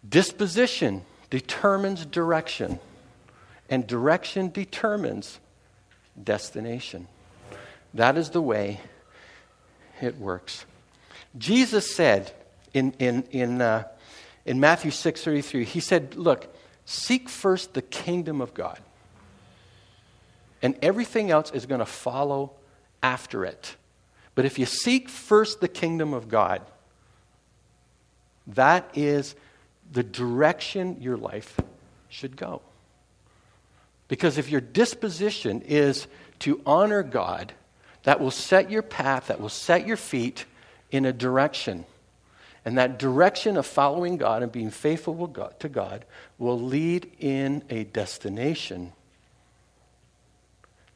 disposition 0.08 1.02
determines 1.28 2.06
direction, 2.06 2.78
and 3.68 3.86
direction 3.86 4.50
determines 4.50 5.38
destination. 6.22 7.06
That 7.92 8.16
is 8.16 8.30
the 8.30 8.42
way 8.42 8.80
it 10.00 10.16
works. 10.18 10.64
Jesus 11.36 11.94
said 11.94 12.32
in, 12.72 12.92
in, 12.98 13.24
in 13.30 13.60
uh, 13.60 13.84
in 14.46 14.58
Matthew 14.58 14.90
6:33, 14.90 15.64
he 15.64 15.80
said, 15.80 16.14
"Look, 16.14 16.54
seek 16.86 17.28
first 17.28 17.74
the 17.74 17.82
kingdom 17.82 18.40
of 18.40 18.54
God, 18.54 18.80
and 20.62 20.78
everything 20.80 21.30
else 21.30 21.50
is 21.50 21.66
going 21.66 21.80
to 21.80 21.86
follow 21.86 22.52
after 23.02 23.44
it. 23.44 23.76
But 24.34 24.44
if 24.44 24.58
you 24.58 24.66
seek 24.66 25.08
first 25.08 25.60
the 25.60 25.68
kingdom 25.68 26.12
of 26.12 26.28
God, 26.28 26.62
that 28.48 28.90
is 28.94 29.34
the 29.92 30.02
direction 30.02 31.00
your 31.00 31.16
life 31.16 31.58
should 32.08 32.36
go. 32.36 32.62
Because 34.08 34.38
if 34.38 34.50
your 34.50 34.60
disposition 34.60 35.62
is 35.62 36.06
to 36.40 36.60
honor 36.66 37.02
God, 37.02 37.52
that 38.02 38.20
will 38.20 38.30
set 38.30 38.70
your 38.70 38.82
path, 38.82 39.28
that 39.28 39.40
will 39.40 39.48
set 39.48 39.86
your 39.86 39.96
feet 39.96 40.44
in 40.90 41.04
a 41.04 41.12
direction. 41.12 41.84
And 42.66 42.78
that 42.78 42.98
direction 42.98 43.56
of 43.56 43.64
following 43.64 44.16
God 44.16 44.42
and 44.42 44.50
being 44.50 44.70
faithful 44.70 45.28
to 45.60 45.68
God 45.68 46.04
will 46.36 46.60
lead 46.60 47.12
in 47.20 47.62
a 47.70 47.84
destination 47.84 48.92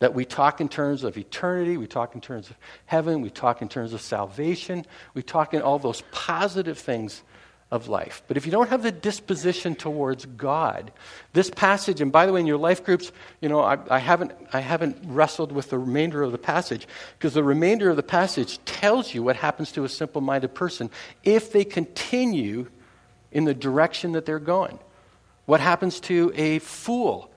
that 0.00 0.12
we 0.12 0.24
talk 0.24 0.60
in 0.60 0.68
terms 0.68 1.04
of 1.04 1.16
eternity, 1.16 1.76
we 1.76 1.86
talk 1.86 2.16
in 2.16 2.20
terms 2.20 2.50
of 2.50 2.56
heaven, 2.86 3.20
we 3.20 3.30
talk 3.30 3.62
in 3.62 3.68
terms 3.68 3.92
of 3.92 4.00
salvation, 4.00 4.84
we 5.14 5.22
talk 5.22 5.54
in 5.54 5.62
all 5.62 5.78
those 5.78 6.02
positive 6.10 6.76
things 6.76 7.22
of 7.70 7.88
life. 7.88 8.22
But 8.26 8.36
if 8.36 8.46
you 8.46 8.52
don't 8.52 8.68
have 8.68 8.82
the 8.82 8.90
disposition 8.90 9.76
towards 9.76 10.26
God, 10.26 10.92
this 11.32 11.50
passage, 11.50 12.00
and 12.00 12.10
by 12.10 12.26
the 12.26 12.32
way, 12.32 12.40
in 12.40 12.46
your 12.46 12.58
life 12.58 12.84
groups, 12.84 13.12
you 13.40 13.48
know, 13.48 13.60
I, 13.60 13.78
I 13.88 13.98
haven't, 13.98 14.32
I 14.52 14.60
haven't 14.60 14.98
wrestled 15.04 15.52
with 15.52 15.70
the 15.70 15.78
remainder 15.78 16.22
of 16.22 16.32
the 16.32 16.38
passage 16.38 16.88
because 17.16 17.34
the 17.34 17.44
remainder 17.44 17.88
of 17.88 17.96
the 17.96 18.02
passage 18.02 18.58
tells 18.64 19.14
you 19.14 19.22
what 19.22 19.36
happens 19.36 19.70
to 19.72 19.84
a 19.84 19.88
simple 19.88 20.20
minded 20.20 20.54
person 20.54 20.90
if 21.22 21.52
they 21.52 21.64
continue 21.64 22.66
in 23.30 23.44
the 23.44 23.54
direction 23.54 24.12
that 24.12 24.26
they're 24.26 24.40
going. 24.40 24.78
What 25.46 25.60
happens 25.60 26.00
to 26.00 26.32
a 26.34 26.58
fool 26.58 27.30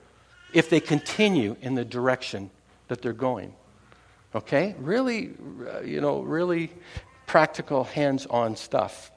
if 0.52 0.68
they 0.68 0.80
continue 0.80 1.56
in 1.60 1.76
the 1.76 1.84
direction 1.84 2.50
that 2.88 3.02
they're 3.02 3.12
going? 3.12 3.54
Okay? 4.34 4.74
Really, 4.78 5.30
uh, 5.72 5.82
you 5.82 6.00
know, 6.00 6.22
really 6.22 6.72
practical, 7.26 7.84
hands 7.84 8.26
on 8.26 8.56
stuff 8.56 9.12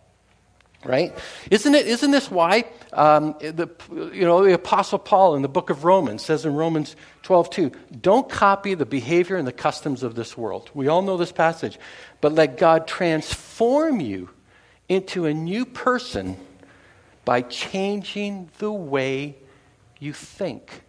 right? 0.87 1.13
Isn't 1.51 1.75
it? 1.75 1.85
Isn't 1.85 2.11
this 2.11 2.31
why 2.31 2.65
um, 2.93 3.35
the 3.39 3.69
you 3.91 4.25
know 4.25 4.43
the 4.43 4.53
Apostle 4.53 4.97
Paul 4.97 5.35
in 5.35 5.41
the 5.41 5.49
book 5.49 5.69
of 5.69 5.83
Romans 5.83 6.23
says 6.23 6.45
in 6.45 6.55
Romans 6.55 6.95
12:2, 7.23 7.75
don't 8.01 8.29
copy 8.29 8.73
the 8.73 8.85
behavior 8.85 9.35
and 9.35 9.45
the 9.45 9.51
customs 9.51 10.01
of 10.01 10.15
this 10.15 10.37
world. 10.37 10.71
We 10.73 10.87
all 10.87 11.01
know 11.01 11.17
this 11.17 11.31
passage, 11.31 11.77
but 12.21 12.31
let 12.31 12.57
God 12.57 12.87
transform 12.87 13.99
you 13.99 14.29
into 14.87 15.25
a 15.25 15.33
new 15.33 15.65
person 15.65 16.37
by 17.25 17.41
changing 17.41 18.49
the 18.59 18.71
way 18.71 19.35
you 19.99 20.13
think. 20.13 20.83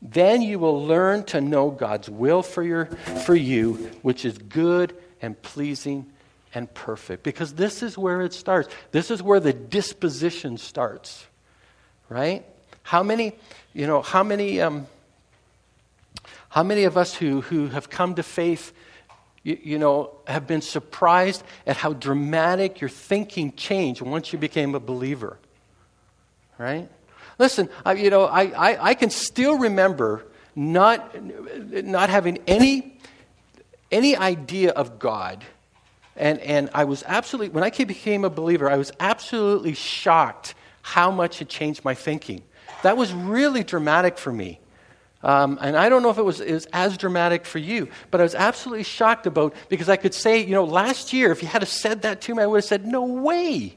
Then 0.00 0.42
you 0.42 0.58
will 0.58 0.84
learn 0.84 1.24
to 1.26 1.40
know 1.40 1.70
God's 1.70 2.10
will 2.10 2.42
for, 2.42 2.62
your, 2.62 2.86
for 3.24 3.36
you, 3.36 3.74
which 4.02 4.24
is 4.24 4.36
good 4.36 4.96
and 5.20 5.40
pleasing 5.40 6.12
and 6.54 6.72
perfect. 6.74 7.22
Because 7.22 7.54
this 7.54 7.82
is 7.82 7.96
where 7.96 8.22
it 8.22 8.32
starts. 8.32 8.68
This 8.90 9.10
is 9.10 9.22
where 9.22 9.40
the 9.40 9.52
disposition 9.52 10.58
starts. 10.58 11.26
Right? 12.08 12.44
How 12.82 13.02
many, 13.02 13.32
you 13.72 13.86
know, 13.86 14.02
how 14.02 14.22
many, 14.22 14.60
um, 14.60 14.86
how 16.48 16.62
many 16.62 16.84
of 16.84 16.96
us 16.96 17.14
who, 17.14 17.40
who 17.40 17.68
have 17.68 17.88
come 17.88 18.14
to 18.16 18.22
faith, 18.22 18.72
you, 19.42 19.58
you 19.62 19.78
know, 19.78 20.14
have 20.26 20.46
been 20.46 20.60
surprised 20.60 21.42
at 21.66 21.76
how 21.76 21.94
dramatic 21.94 22.80
your 22.80 22.90
thinking 22.90 23.52
changed 23.52 24.02
once 24.02 24.32
you 24.32 24.38
became 24.38 24.74
a 24.74 24.80
believer? 24.80 25.38
Right? 26.58 26.88
Listen, 27.38 27.70
I, 27.84 27.94
you 27.94 28.10
know, 28.10 28.24
I, 28.24 28.42
I, 28.42 28.88
I 28.90 28.94
can 28.94 29.10
still 29.10 29.58
remember 29.58 30.24
not, 30.54 31.16
not 31.22 32.10
having 32.10 32.38
any, 32.46 32.98
any 33.90 34.16
idea 34.16 34.70
of 34.72 34.98
God 34.98 35.44
and, 36.16 36.38
and 36.40 36.70
I 36.74 36.84
was 36.84 37.02
absolutely, 37.06 37.50
when 37.50 37.64
I 37.64 37.70
became 37.70 38.24
a 38.24 38.30
believer, 38.30 38.70
I 38.70 38.76
was 38.76 38.92
absolutely 39.00 39.74
shocked 39.74 40.54
how 40.82 41.10
much 41.10 41.40
it 41.40 41.48
changed 41.48 41.84
my 41.84 41.94
thinking. 41.94 42.42
That 42.82 42.96
was 42.96 43.12
really 43.12 43.64
dramatic 43.64 44.18
for 44.18 44.32
me. 44.32 44.60
Um, 45.22 45.58
and 45.62 45.76
I 45.76 45.88
don't 45.88 46.02
know 46.02 46.10
if 46.10 46.18
it 46.18 46.24
was, 46.24 46.40
it 46.40 46.52
was 46.52 46.66
as 46.72 46.98
dramatic 46.98 47.46
for 47.46 47.58
you, 47.58 47.88
but 48.10 48.20
I 48.20 48.24
was 48.24 48.34
absolutely 48.34 48.82
shocked 48.82 49.26
about 49.26 49.54
because 49.68 49.88
I 49.88 49.96
could 49.96 50.14
say, 50.14 50.40
you 50.40 50.50
know, 50.50 50.64
last 50.64 51.12
year, 51.12 51.30
if 51.30 51.42
you 51.42 51.48
had 51.48 51.66
said 51.68 52.02
that 52.02 52.20
to 52.22 52.34
me, 52.34 52.42
I 52.42 52.46
would 52.46 52.56
have 52.56 52.64
said, 52.64 52.84
no 52.84 53.04
way. 53.04 53.76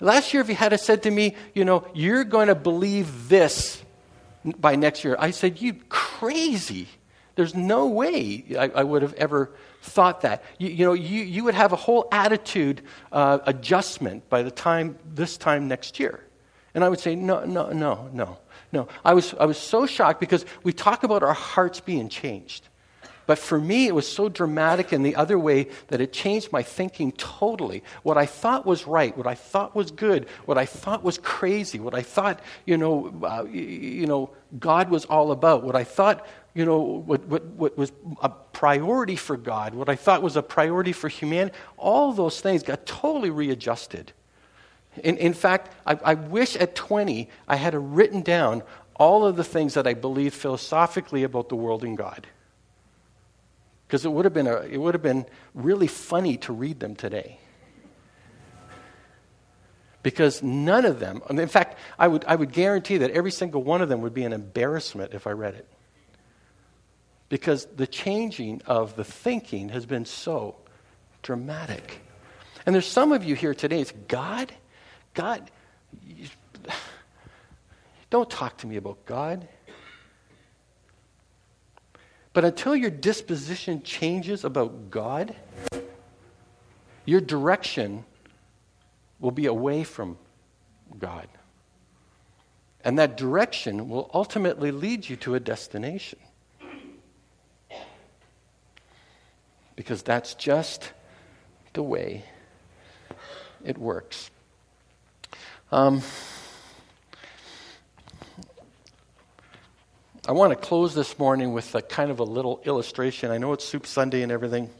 Last 0.00 0.34
year, 0.34 0.42
if 0.42 0.50
you 0.50 0.54
had 0.54 0.78
said 0.78 1.02
to 1.04 1.10
me, 1.10 1.34
you 1.54 1.64
know, 1.64 1.86
you're 1.94 2.24
going 2.24 2.48
to 2.48 2.54
believe 2.54 3.30
this 3.30 3.82
by 4.44 4.76
next 4.76 5.02
year, 5.02 5.16
I 5.18 5.30
said, 5.30 5.60
you 5.62 5.74
crazy. 5.88 6.88
There's 7.36 7.54
no 7.54 7.86
way 7.86 8.44
I, 8.58 8.68
I 8.68 8.82
would 8.82 9.02
have 9.02 9.14
ever 9.14 9.52
thought 9.82 10.22
that. 10.22 10.42
You, 10.58 10.68
you 10.70 10.84
know, 10.86 10.94
you, 10.94 11.22
you 11.22 11.44
would 11.44 11.54
have 11.54 11.72
a 11.72 11.76
whole 11.76 12.08
attitude 12.10 12.82
uh, 13.12 13.38
adjustment 13.44 14.28
by 14.28 14.42
the 14.42 14.50
time 14.50 14.98
this 15.14 15.36
time 15.36 15.68
next 15.68 16.00
year. 16.00 16.24
And 16.74 16.82
I 16.82 16.88
would 16.88 17.00
say, 17.00 17.14
no, 17.14 17.44
no, 17.44 17.70
no, 17.70 18.08
no, 18.12 18.38
no. 18.72 18.88
I 19.04 19.14
was, 19.14 19.34
I 19.34 19.44
was 19.44 19.58
so 19.58 19.86
shocked 19.86 20.18
because 20.18 20.44
we 20.62 20.72
talk 20.72 21.04
about 21.04 21.22
our 21.22 21.34
hearts 21.34 21.80
being 21.80 22.08
changed. 22.08 22.68
But 23.26 23.38
for 23.38 23.58
me, 23.58 23.86
it 23.86 23.94
was 23.94 24.10
so 24.10 24.28
dramatic 24.28 24.92
in 24.92 25.02
the 25.02 25.16
other 25.16 25.38
way 25.38 25.68
that 25.88 26.00
it 26.00 26.12
changed 26.12 26.52
my 26.52 26.62
thinking 26.62 27.12
totally. 27.12 27.82
What 28.02 28.16
I 28.16 28.24
thought 28.24 28.64
was 28.64 28.86
right, 28.86 29.16
what 29.16 29.26
I 29.26 29.34
thought 29.34 29.74
was 29.74 29.90
good, 29.90 30.26
what 30.44 30.56
I 30.56 30.64
thought 30.64 31.02
was 31.02 31.18
crazy, 31.18 31.80
what 31.80 31.94
I 31.94 32.02
thought, 32.02 32.40
you 32.64 32.78
know, 32.78 33.12
uh, 33.22 33.44
you 33.50 34.06
know, 34.06 34.30
God 34.58 34.90
was 34.90 35.04
all 35.06 35.32
about, 35.32 35.64
what 35.64 35.74
I 35.74 35.82
thought 35.82 36.24
you 36.56 36.64
know, 36.64 36.78
what, 36.78 37.26
what, 37.26 37.44
what 37.44 37.76
was 37.76 37.92
a 38.22 38.30
priority 38.30 39.14
for 39.14 39.36
God, 39.36 39.74
what 39.74 39.90
I 39.90 39.94
thought 39.94 40.22
was 40.22 40.36
a 40.36 40.42
priority 40.42 40.92
for 40.92 41.08
humanity, 41.08 41.54
all 41.76 42.14
those 42.14 42.40
things 42.40 42.62
got 42.62 42.86
totally 42.86 43.28
readjusted. 43.28 44.14
In, 45.04 45.18
in 45.18 45.34
fact, 45.34 45.74
I, 45.84 45.98
I 46.02 46.14
wish 46.14 46.56
at 46.56 46.74
20 46.74 47.28
I 47.46 47.56
had 47.56 47.74
written 47.74 48.22
down 48.22 48.62
all 48.94 49.26
of 49.26 49.36
the 49.36 49.44
things 49.44 49.74
that 49.74 49.86
I 49.86 49.92
believed 49.92 50.34
philosophically 50.34 51.24
about 51.24 51.50
the 51.50 51.56
world 51.56 51.84
and 51.84 51.94
God. 51.94 52.26
Because 53.86 54.06
it 54.06 54.08
would 54.10 54.24
have 54.24 54.32
been 54.32 54.46
it 54.46 54.80
would 54.80 54.94
have 54.94 55.02
been 55.02 55.26
really 55.52 55.86
funny 55.86 56.38
to 56.38 56.54
read 56.54 56.80
them 56.80 56.96
today. 56.96 57.38
Because 60.02 60.42
none 60.42 60.86
of 60.86 61.00
them, 61.00 61.20
in 61.28 61.48
fact, 61.48 61.78
I 61.98 62.08
would, 62.08 62.24
I 62.24 62.34
would 62.34 62.52
guarantee 62.52 62.96
that 62.98 63.10
every 63.10 63.30
single 63.30 63.62
one 63.62 63.82
of 63.82 63.90
them 63.90 64.00
would 64.00 64.14
be 64.14 64.24
an 64.24 64.32
embarrassment 64.32 65.12
if 65.12 65.26
I 65.26 65.32
read 65.32 65.54
it 65.54 65.68
because 67.28 67.66
the 67.66 67.86
changing 67.86 68.62
of 68.66 68.96
the 68.96 69.04
thinking 69.04 69.70
has 69.70 69.86
been 69.86 70.04
so 70.04 70.56
dramatic. 71.22 72.00
And 72.64 72.74
there's 72.74 72.86
some 72.86 73.12
of 73.12 73.24
you 73.24 73.34
here 73.34 73.54
today, 73.54 73.80
it's 73.80 73.92
God? 74.08 74.52
God, 75.14 75.50
you, 76.06 76.28
don't 78.10 78.30
talk 78.30 78.58
to 78.58 78.66
me 78.66 78.76
about 78.76 79.04
God. 79.06 79.48
But 82.32 82.44
until 82.44 82.76
your 82.76 82.90
disposition 82.90 83.82
changes 83.82 84.44
about 84.44 84.90
God, 84.90 85.34
your 87.06 87.20
direction 87.20 88.04
will 89.20 89.30
be 89.30 89.46
away 89.46 89.84
from 89.84 90.18
God. 90.98 91.28
And 92.84 92.98
that 92.98 93.16
direction 93.16 93.88
will 93.88 94.10
ultimately 94.12 94.70
lead 94.70 95.08
you 95.08 95.16
to 95.16 95.34
a 95.34 95.40
destination. 95.40 96.18
Because 99.76 100.02
that's 100.02 100.34
just 100.34 100.92
the 101.74 101.82
way 101.82 102.24
it 103.64 103.78
works. 103.78 104.30
Um, 105.70 106.02
I 110.28 110.32
want 110.32 110.50
to 110.50 110.56
close 110.56 110.94
this 110.94 111.18
morning 111.18 111.52
with 111.52 111.74
a 111.74 111.82
kind 111.82 112.10
of 112.10 112.18
a 112.18 112.24
little 112.24 112.60
illustration. 112.64 113.30
I 113.30 113.38
know 113.38 113.52
it's 113.52 113.64
Soup 113.64 113.86
Sunday 113.86 114.22
and 114.22 114.32
everything. 114.32 114.70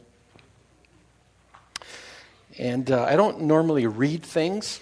And 2.57 2.89
uh, 2.89 3.03
I 3.03 3.15
don't 3.15 3.41
normally 3.41 3.85
read 3.85 4.23
things, 4.23 4.79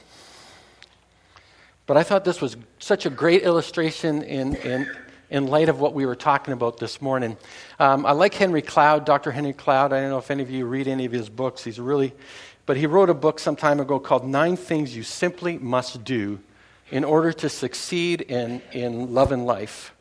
but 1.86 1.98
I 1.98 2.04
thought 2.04 2.24
this 2.24 2.42
was 2.42 2.56
such 2.80 3.06
a 3.06 3.10
great 3.10 3.44
illustration 3.44 4.24
in, 4.24 4.56
in, 4.56 4.90
in 5.30 5.48
light 5.48 5.70
of 5.70 5.80
what 5.80 5.94
we 5.94 6.06
were 6.06 6.16
talking 6.16 6.54
about 6.54 6.78
this 6.78 7.02
morning. 7.02 7.38
Um, 7.80 8.06
I 8.06 8.12
like 8.12 8.34
Henry 8.34 8.62
Cloud, 8.62 9.06
Dr. 9.06 9.32
Henry 9.32 9.54
Cloud. 9.54 9.94
I 9.94 10.02
don't 10.02 10.10
know 10.10 10.18
if 10.18 10.32
any 10.32 10.44
of 10.44 10.52
you 10.52 10.66
read 10.66 10.88
any 10.88 11.06
of 11.06 11.12
his 11.12 11.30
books. 11.30 11.64
He's 11.64 11.80
really, 11.80 12.14
but 12.66 12.78
he 12.78 12.86
wrote 12.86 13.10
a 13.10 13.14
book 13.14 13.40
some 13.40 13.56
time 13.56 13.80
ago 13.80 14.00
called 14.00 14.26
Nine 14.26 14.58
Things 14.58 14.96
You 14.96 15.04
Simply 15.04 15.58
Must 15.58 16.04
Do 16.04 16.40
in 16.92 17.04
Order 17.04 17.34
to 17.34 17.50
Succeed 17.50 18.22
in, 18.22 18.62
in 18.72 19.14
Love 19.14 19.32
and 19.32 19.46
Life. 19.46 19.94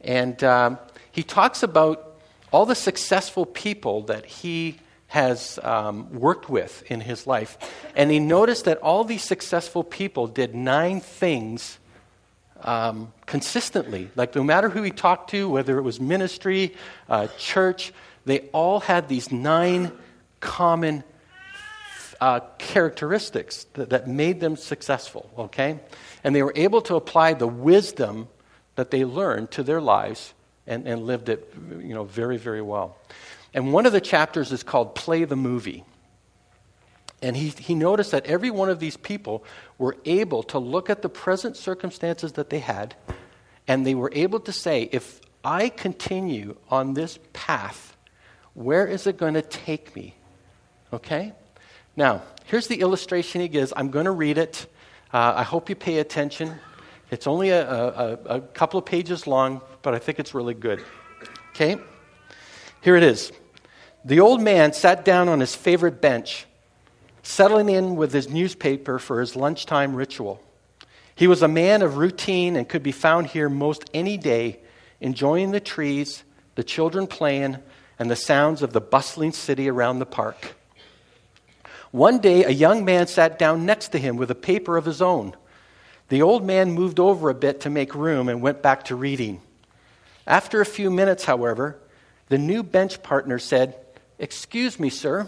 And 0.00 0.42
um, 0.42 0.78
he 1.12 1.22
talks 1.22 1.62
about 1.62 2.18
all 2.52 2.66
the 2.66 2.74
successful 2.74 3.46
people 3.46 4.02
that 4.02 4.24
he 4.24 4.78
has 5.08 5.58
um, 5.62 6.12
worked 6.12 6.48
with 6.48 6.88
in 6.90 7.00
his 7.00 7.26
life. 7.26 7.58
And 7.96 8.10
he 8.10 8.20
noticed 8.20 8.64
that 8.66 8.78
all 8.78 9.02
these 9.02 9.24
successful 9.24 9.82
people 9.82 10.28
did 10.28 10.54
nine 10.54 11.00
things 11.00 11.78
um, 12.62 13.12
consistently. 13.26 14.10
Like, 14.16 14.34
no 14.34 14.44
matter 14.44 14.68
who 14.68 14.82
he 14.82 14.90
talked 14.90 15.30
to, 15.30 15.48
whether 15.48 15.78
it 15.78 15.82
was 15.82 16.00
ministry, 16.00 16.74
uh, 17.08 17.28
church, 17.38 17.92
they 18.24 18.40
all 18.52 18.80
had 18.80 19.08
these 19.08 19.32
nine 19.32 19.92
common 20.40 21.04
uh, 22.20 22.40
characteristics 22.58 23.64
that, 23.74 23.90
that 23.90 24.08
made 24.08 24.40
them 24.40 24.56
successful, 24.56 25.30
okay? 25.38 25.80
And 26.22 26.34
they 26.34 26.42
were 26.42 26.52
able 26.54 26.82
to 26.82 26.96
apply 26.96 27.34
the 27.34 27.46
wisdom 27.46 28.28
that 28.76 28.90
they 28.90 29.04
learned 29.04 29.50
to 29.52 29.62
their 29.62 29.80
lives 29.80 30.34
and, 30.66 30.86
and 30.86 31.06
lived 31.06 31.28
it 31.28 31.52
you 31.70 31.94
know, 31.94 32.04
very, 32.04 32.36
very 32.36 32.62
well. 32.62 32.96
And 33.52 33.72
one 33.72 33.86
of 33.86 33.92
the 33.92 34.00
chapters 34.00 34.52
is 34.52 34.62
called 34.62 34.94
Play 34.94 35.24
the 35.24 35.36
Movie. 35.36 35.84
And 37.22 37.36
he, 37.36 37.48
he 37.48 37.74
noticed 37.74 38.12
that 38.12 38.26
every 38.26 38.50
one 38.50 38.70
of 38.70 38.78
these 38.78 38.96
people 38.96 39.44
were 39.78 39.96
able 40.04 40.42
to 40.44 40.58
look 40.58 40.88
at 40.88 41.02
the 41.02 41.08
present 41.08 41.56
circumstances 41.56 42.32
that 42.32 42.50
they 42.50 42.60
had, 42.60 42.94
and 43.68 43.86
they 43.86 43.94
were 43.94 44.10
able 44.14 44.40
to 44.40 44.52
say, 44.52 44.88
if 44.90 45.20
I 45.44 45.68
continue 45.68 46.56
on 46.70 46.94
this 46.94 47.18
path, 47.32 47.96
where 48.54 48.86
is 48.86 49.06
it 49.06 49.16
going 49.16 49.34
to 49.34 49.42
take 49.42 49.94
me? 49.94 50.14
Okay? 50.92 51.32
Now, 51.96 52.22
here's 52.46 52.66
the 52.66 52.80
illustration 52.80 53.40
he 53.40 53.48
gives. 53.48 53.72
I'm 53.76 53.90
going 53.90 54.06
to 54.06 54.10
read 54.10 54.38
it. 54.38 54.66
Uh, 55.12 55.34
I 55.36 55.42
hope 55.42 55.68
you 55.68 55.76
pay 55.76 55.98
attention. 55.98 56.54
It's 57.10 57.26
only 57.26 57.50
a, 57.50 57.68
a, 57.68 58.12
a 58.26 58.40
couple 58.40 58.78
of 58.78 58.86
pages 58.86 59.26
long, 59.26 59.60
but 59.82 59.94
I 59.94 59.98
think 59.98 60.18
it's 60.18 60.34
really 60.34 60.54
good. 60.54 60.82
Okay? 61.50 61.76
Here 62.80 62.96
it 62.96 63.02
is. 63.02 63.32
The 64.04 64.20
old 64.20 64.40
man 64.40 64.72
sat 64.72 65.04
down 65.04 65.28
on 65.28 65.40
his 65.40 65.54
favorite 65.54 66.00
bench, 66.00 66.46
settling 67.30 67.68
in 67.68 67.96
with 67.96 68.12
his 68.12 68.28
newspaper 68.28 68.98
for 68.98 69.20
his 69.20 69.36
lunchtime 69.36 69.94
ritual. 69.94 70.42
He 71.14 71.26
was 71.26 71.42
a 71.42 71.48
man 71.48 71.82
of 71.82 71.96
routine 71.96 72.56
and 72.56 72.68
could 72.68 72.82
be 72.82 72.92
found 72.92 73.28
here 73.28 73.48
most 73.48 73.88
any 73.92 74.16
day, 74.16 74.60
enjoying 75.00 75.50
the 75.50 75.60
trees, 75.60 76.24
the 76.54 76.64
children 76.64 77.06
playing, 77.06 77.58
and 77.98 78.10
the 78.10 78.16
sounds 78.16 78.62
of 78.62 78.72
the 78.72 78.80
bustling 78.80 79.32
city 79.32 79.68
around 79.68 79.98
the 79.98 80.06
park. 80.06 80.54
One 81.90 82.18
day, 82.18 82.44
a 82.44 82.50
young 82.50 82.84
man 82.84 83.06
sat 83.06 83.38
down 83.38 83.66
next 83.66 83.88
to 83.88 83.98
him 83.98 84.16
with 84.16 84.30
a 84.30 84.34
paper 84.34 84.76
of 84.76 84.84
his 84.84 85.02
own. 85.02 85.34
The 86.08 86.22
old 86.22 86.44
man 86.44 86.72
moved 86.72 86.98
over 86.98 87.30
a 87.30 87.34
bit 87.34 87.60
to 87.62 87.70
make 87.70 87.94
room 87.94 88.28
and 88.28 88.40
went 88.40 88.62
back 88.62 88.84
to 88.84 88.94
reading. 88.96 89.40
After 90.26 90.60
a 90.60 90.66
few 90.66 90.90
minutes, 90.90 91.24
however, 91.24 91.78
the 92.28 92.38
new 92.38 92.62
bench 92.62 93.02
partner 93.02 93.38
said, 93.38 93.76
Excuse 94.18 94.78
me, 94.78 94.88
sir. 94.88 95.26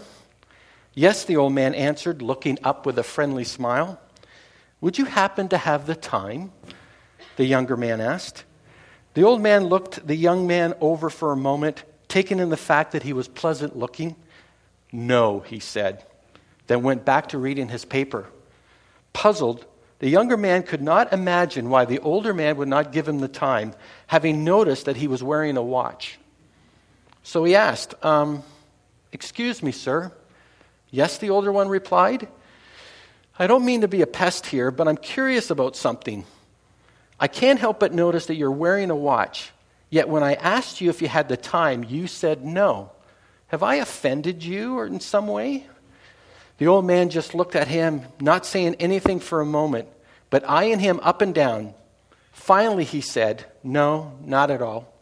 Yes, 0.95 1.25
the 1.25 1.37
old 1.37 1.53
man 1.53 1.73
answered, 1.73 2.21
looking 2.21 2.59
up 2.63 2.85
with 2.85 2.99
a 2.99 3.03
friendly 3.03 3.43
smile. 3.43 3.99
Would 4.81 4.97
you 4.97 5.05
happen 5.05 5.47
to 5.49 5.57
have 5.57 5.87
the 5.87 5.95
time? 5.95 6.51
The 7.35 7.45
younger 7.45 7.75
man 7.75 7.99
asked. 7.99 8.43
The 9.15 9.23
old 9.23 9.41
man 9.41 9.65
looked 9.65 10.05
the 10.05 10.15
young 10.15 10.45
man 10.45 10.73
over 10.81 11.09
for 11.09 11.31
a 11.31 11.37
moment, 11.37 11.83
taken 12.07 12.39
in 12.39 12.49
the 12.49 12.57
fact 12.57 12.91
that 12.91 13.03
he 13.03 13.13
was 13.13 13.27
pleasant 13.27 13.75
looking. 13.75 14.15
No, 14.91 15.39
he 15.39 15.59
said, 15.59 16.05
then 16.67 16.83
went 16.83 17.05
back 17.05 17.29
to 17.29 17.37
reading 17.37 17.69
his 17.69 17.85
paper. 17.85 18.27
Puzzled, 19.13 19.65
the 19.99 20.09
younger 20.09 20.37
man 20.37 20.63
could 20.63 20.81
not 20.81 21.13
imagine 21.13 21.69
why 21.69 21.85
the 21.85 21.99
older 21.99 22.33
man 22.33 22.57
would 22.57 22.67
not 22.67 22.91
give 22.91 23.07
him 23.07 23.19
the 23.19 23.27
time, 23.27 23.73
having 24.07 24.43
noticed 24.43 24.85
that 24.85 24.97
he 24.97 25.07
was 25.07 25.23
wearing 25.23 25.57
a 25.57 25.63
watch. 25.63 26.19
So 27.23 27.43
he 27.43 27.55
asked, 27.55 27.95
um, 28.03 28.43
Excuse 29.11 29.63
me, 29.63 29.71
sir. 29.71 30.11
Yes, 30.93 31.17
the 31.17 31.31
older 31.31 31.51
one 31.51 31.69
replied. 31.69 32.27
I 33.39 33.47
don't 33.47 33.65
mean 33.65 33.81
to 33.81 33.87
be 33.87 34.03
a 34.03 34.07
pest 34.07 34.45
here, 34.45 34.69
but 34.69 34.87
I'm 34.87 34.95
curious 34.95 35.49
about 35.49 35.75
something. 35.75 36.23
I 37.19 37.27
can't 37.27 37.59
help 37.59 37.79
but 37.79 37.95
notice 37.95 38.27
that 38.27 38.35
you're 38.35 38.51
wearing 38.51 38.91
a 38.91 38.95
watch. 38.95 39.49
Yet 39.89 40.07
when 40.07 40.21
I 40.21 40.35
asked 40.35 40.81
you 40.81 40.91
if 40.91 41.01
you 41.01 41.07
had 41.07 41.29
the 41.29 41.35
time, 41.35 41.83
you 41.83 42.05
said 42.05 42.45
no. 42.45 42.91
Have 43.47 43.63
I 43.63 43.75
offended 43.77 44.43
you 44.43 44.77
or 44.77 44.85
in 44.85 44.99
some 44.99 45.25
way? 45.25 45.65
The 46.59 46.67
old 46.67 46.85
man 46.85 47.09
just 47.09 47.33
looked 47.33 47.55
at 47.55 47.67
him, 47.67 48.03
not 48.21 48.45
saying 48.45 48.75
anything 48.75 49.19
for 49.19 49.41
a 49.41 49.47
moment, 49.47 49.87
but 50.29 50.47
eyeing 50.47 50.77
him 50.77 50.99
up 51.01 51.23
and 51.23 51.33
down. 51.33 51.73
Finally, 52.33 52.83
he 52.83 53.01
said, 53.01 53.45
No, 53.63 54.13
not 54.23 54.51
at 54.51 54.61
all. 54.61 54.93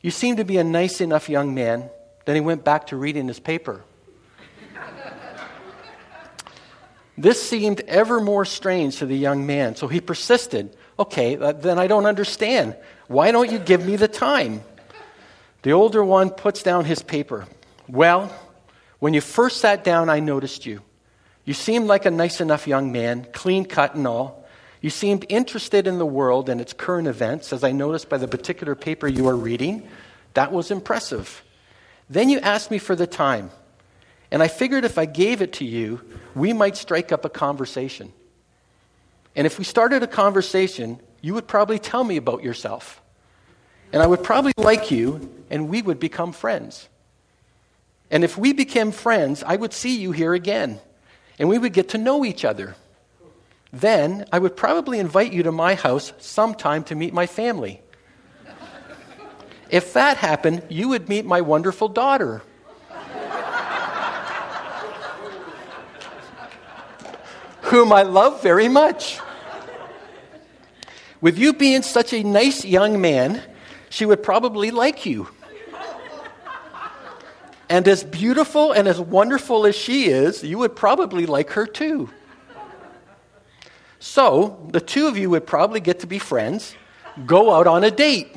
You 0.00 0.12
seem 0.12 0.36
to 0.36 0.44
be 0.44 0.58
a 0.58 0.64
nice 0.64 1.00
enough 1.00 1.28
young 1.28 1.54
man. 1.54 1.90
Then 2.24 2.36
he 2.36 2.40
went 2.40 2.62
back 2.62 2.86
to 2.88 2.96
reading 2.96 3.26
his 3.26 3.40
paper. 3.40 3.82
This 7.16 7.48
seemed 7.48 7.80
ever 7.82 8.20
more 8.20 8.44
strange 8.44 8.98
to 8.98 9.06
the 9.06 9.16
young 9.16 9.46
man, 9.46 9.76
so 9.76 9.86
he 9.86 10.00
persisted. 10.00 10.76
Okay, 10.98 11.36
uh, 11.36 11.52
then 11.52 11.78
I 11.78 11.86
don't 11.86 12.06
understand. 12.06 12.76
Why 13.06 13.30
don't 13.30 13.50
you 13.50 13.58
give 13.58 13.84
me 13.84 13.96
the 13.96 14.08
time? 14.08 14.62
The 15.62 15.72
older 15.72 16.04
one 16.04 16.30
puts 16.30 16.62
down 16.62 16.84
his 16.84 17.02
paper. 17.02 17.46
Well, 17.88 18.34
when 18.98 19.14
you 19.14 19.20
first 19.20 19.60
sat 19.60 19.84
down, 19.84 20.08
I 20.08 20.20
noticed 20.20 20.66
you. 20.66 20.82
You 21.44 21.54
seemed 21.54 21.86
like 21.86 22.06
a 22.06 22.10
nice 22.10 22.40
enough 22.40 22.66
young 22.66 22.90
man, 22.90 23.26
clean 23.32 23.64
cut 23.64 23.94
and 23.94 24.06
all. 24.06 24.46
You 24.80 24.90
seemed 24.90 25.24
interested 25.28 25.86
in 25.86 25.98
the 25.98 26.06
world 26.06 26.48
and 26.48 26.60
its 26.60 26.72
current 26.72 27.08
events, 27.08 27.52
as 27.52 27.64
I 27.64 27.72
noticed 27.72 28.08
by 28.08 28.18
the 28.18 28.28
particular 28.28 28.74
paper 28.74 29.06
you 29.06 29.28
are 29.28 29.36
reading. 29.36 29.88
That 30.34 30.52
was 30.52 30.70
impressive. 30.70 31.42
Then 32.10 32.28
you 32.28 32.40
asked 32.40 32.70
me 32.70 32.78
for 32.78 32.96
the 32.96 33.06
time. 33.06 33.50
And 34.34 34.42
I 34.42 34.48
figured 34.48 34.84
if 34.84 34.98
I 34.98 35.04
gave 35.04 35.42
it 35.42 35.52
to 35.54 35.64
you, 35.64 36.00
we 36.34 36.52
might 36.52 36.76
strike 36.76 37.12
up 37.12 37.24
a 37.24 37.28
conversation. 37.28 38.12
And 39.36 39.46
if 39.46 39.60
we 39.60 39.64
started 39.64 40.02
a 40.02 40.08
conversation, 40.08 40.98
you 41.20 41.34
would 41.34 41.46
probably 41.46 41.78
tell 41.78 42.02
me 42.02 42.16
about 42.16 42.42
yourself. 42.42 43.00
And 43.92 44.02
I 44.02 44.08
would 44.08 44.24
probably 44.24 44.52
like 44.56 44.90
you, 44.90 45.30
and 45.50 45.68
we 45.68 45.82
would 45.82 46.00
become 46.00 46.32
friends. 46.32 46.88
And 48.10 48.24
if 48.24 48.36
we 48.36 48.52
became 48.52 48.90
friends, 48.90 49.44
I 49.44 49.54
would 49.54 49.72
see 49.72 49.98
you 49.98 50.10
here 50.10 50.34
again, 50.34 50.80
and 51.38 51.48
we 51.48 51.56
would 51.56 51.72
get 51.72 51.90
to 51.90 51.98
know 51.98 52.24
each 52.24 52.44
other. 52.44 52.74
Then 53.72 54.24
I 54.32 54.40
would 54.40 54.56
probably 54.56 54.98
invite 54.98 55.32
you 55.32 55.44
to 55.44 55.52
my 55.52 55.76
house 55.76 56.12
sometime 56.18 56.82
to 56.84 56.96
meet 56.96 57.14
my 57.14 57.28
family. 57.28 57.82
If 59.70 59.92
that 59.92 60.16
happened, 60.16 60.64
you 60.70 60.88
would 60.88 61.08
meet 61.08 61.24
my 61.24 61.40
wonderful 61.40 61.86
daughter. 61.86 62.42
Whom 67.74 67.92
I 67.92 68.02
love 68.02 68.40
very 68.40 68.68
much. 68.68 69.18
With 71.20 71.36
you 71.36 71.52
being 71.52 71.82
such 71.82 72.12
a 72.12 72.22
nice 72.22 72.64
young 72.64 73.00
man, 73.00 73.42
she 73.90 74.06
would 74.06 74.22
probably 74.22 74.70
like 74.70 75.04
you. 75.04 75.26
And 77.68 77.88
as 77.88 78.04
beautiful 78.04 78.70
and 78.70 78.86
as 78.86 79.00
wonderful 79.00 79.66
as 79.66 79.74
she 79.74 80.06
is, 80.06 80.44
you 80.44 80.58
would 80.58 80.76
probably 80.76 81.26
like 81.26 81.50
her 81.50 81.66
too. 81.66 82.10
So, 83.98 84.68
the 84.70 84.80
two 84.80 85.08
of 85.08 85.18
you 85.18 85.30
would 85.30 85.44
probably 85.44 85.80
get 85.80 85.98
to 86.00 86.06
be 86.06 86.20
friends, 86.20 86.76
go 87.26 87.52
out 87.52 87.66
on 87.66 87.82
a 87.82 87.90
date. 87.90 88.36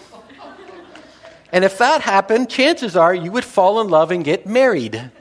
And 1.52 1.64
if 1.64 1.78
that 1.78 2.02
happened, 2.02 2.50
chances 2.50 2.98
are 2.98 3.14
you 3.14 3.32
would 3.34 3.46
fall 3.46 3.82
in 3.82 3.90
love 3.90 4.10
and 4.10 4.24
get 4.24 4.48
married. 4.48 5.12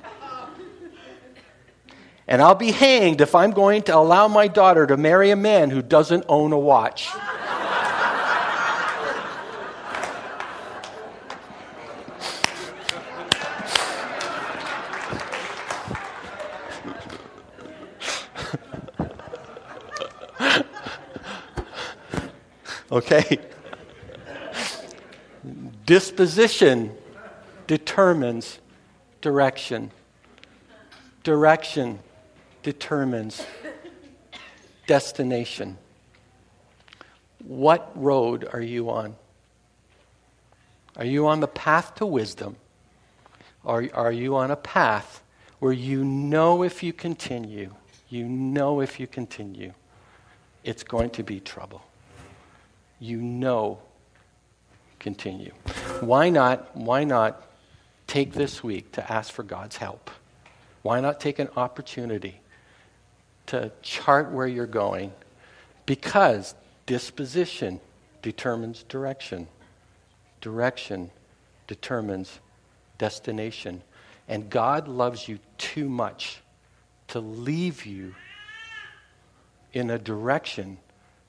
And 2.28 2.42
I'll 2.42 2.56
be 2.56 2.72
hanged 2.72 3.20
if 3.20 3.36
I'm 3.36 3.52
going 3.52 3.82
to 3.82 3.96
allow 3.96 4.26
my 4.26 4.48
daughter 4.48 4.84
to 4.86 4.96
marry 4.96 5.30
a 5.30 5.36
man 5.36 5.70
who 5.70 5.80
doesn't 5.80 6.24
own 6.28 6.52
a 6.52 6.58
watch. 6.58 7.08
okay? 22.90 23.38
Disposition 25.84 26.92
determines 27.68 28.58
direction. 29.20 29.92
Direction 31.22 32.00
determines 32.66 33.46
destination. 34.88 35.78
What 37.44 37.92
road 37.94 38.48
are 38.52 38.60
you 38.60 38.90
on? 38.90 39.14
Are 40.96 41.04
you 41.04 41.28
on 41.28 41.38
the 41.38 41.46
path 41.46 41.94
to 41.94 42.06
wisdom? 42.06 42.56
Or 43.62 43.88
are 43.94 44.10
you 44.10 44.34
on 44.34 44.50
a 44.50 44.56
path 44.56 45.22
where 45.60 45.72
you 45.72 46.04
know 46.04 46.64
if 46.64 46.82
you 46.82 46.92
continue, 46.92 47.72
you 48.08 48.24
know 48.24 48.80
if 48.80 48.98
you 48.98 49.06
continue, 49.06 49.72
it's 50.64 50.82
going 50.82 51.10
to 51.10 51.22
be 51.22 51.38
trouble? 51.38 51.82
You 52.98 53.22
know, 53.22 53.78
continue. 54.98 55.52
Why 56.00 56.30
not, 56.30 56.74
why 56.76 57.04
not 57.04 57.48
take 58.08 58.32
this 58.32 58.64
week 58.64 58.90
to 58.92 59.12
ask 59.12 59.32
for 59.32 59.44
God's 59.44 59.76
help? 59.76 60.10
Why 60.82 60.98
not 60.98 61.20
take 61.20 61.38
an 61.38 61.48
opportunity 61.56 62.40
to 63.46 63.70
chart 63.82 64.30
where 64.30 64.46
you're 64.46 64.66
going 64.66 65.12
because 65.86 66.54
disposition 66.86 67.80
determines 68.22 68.82
direction. 68.84 69.46
Direction 70.40 71.10
determines 71.66 72.40
destination. 72.98 73.82
And 74.28 74.50
God 74.50 74.88
loves 74.88 75.28
you 75.28 75.38
too 75.58 75.88
much 75.88 76.40
to 77.08 77.20
leave 77.20 77.86
you 77.86 78.14
in 79.72 79.90
a 79.90 79.98
direction 79.98 80.78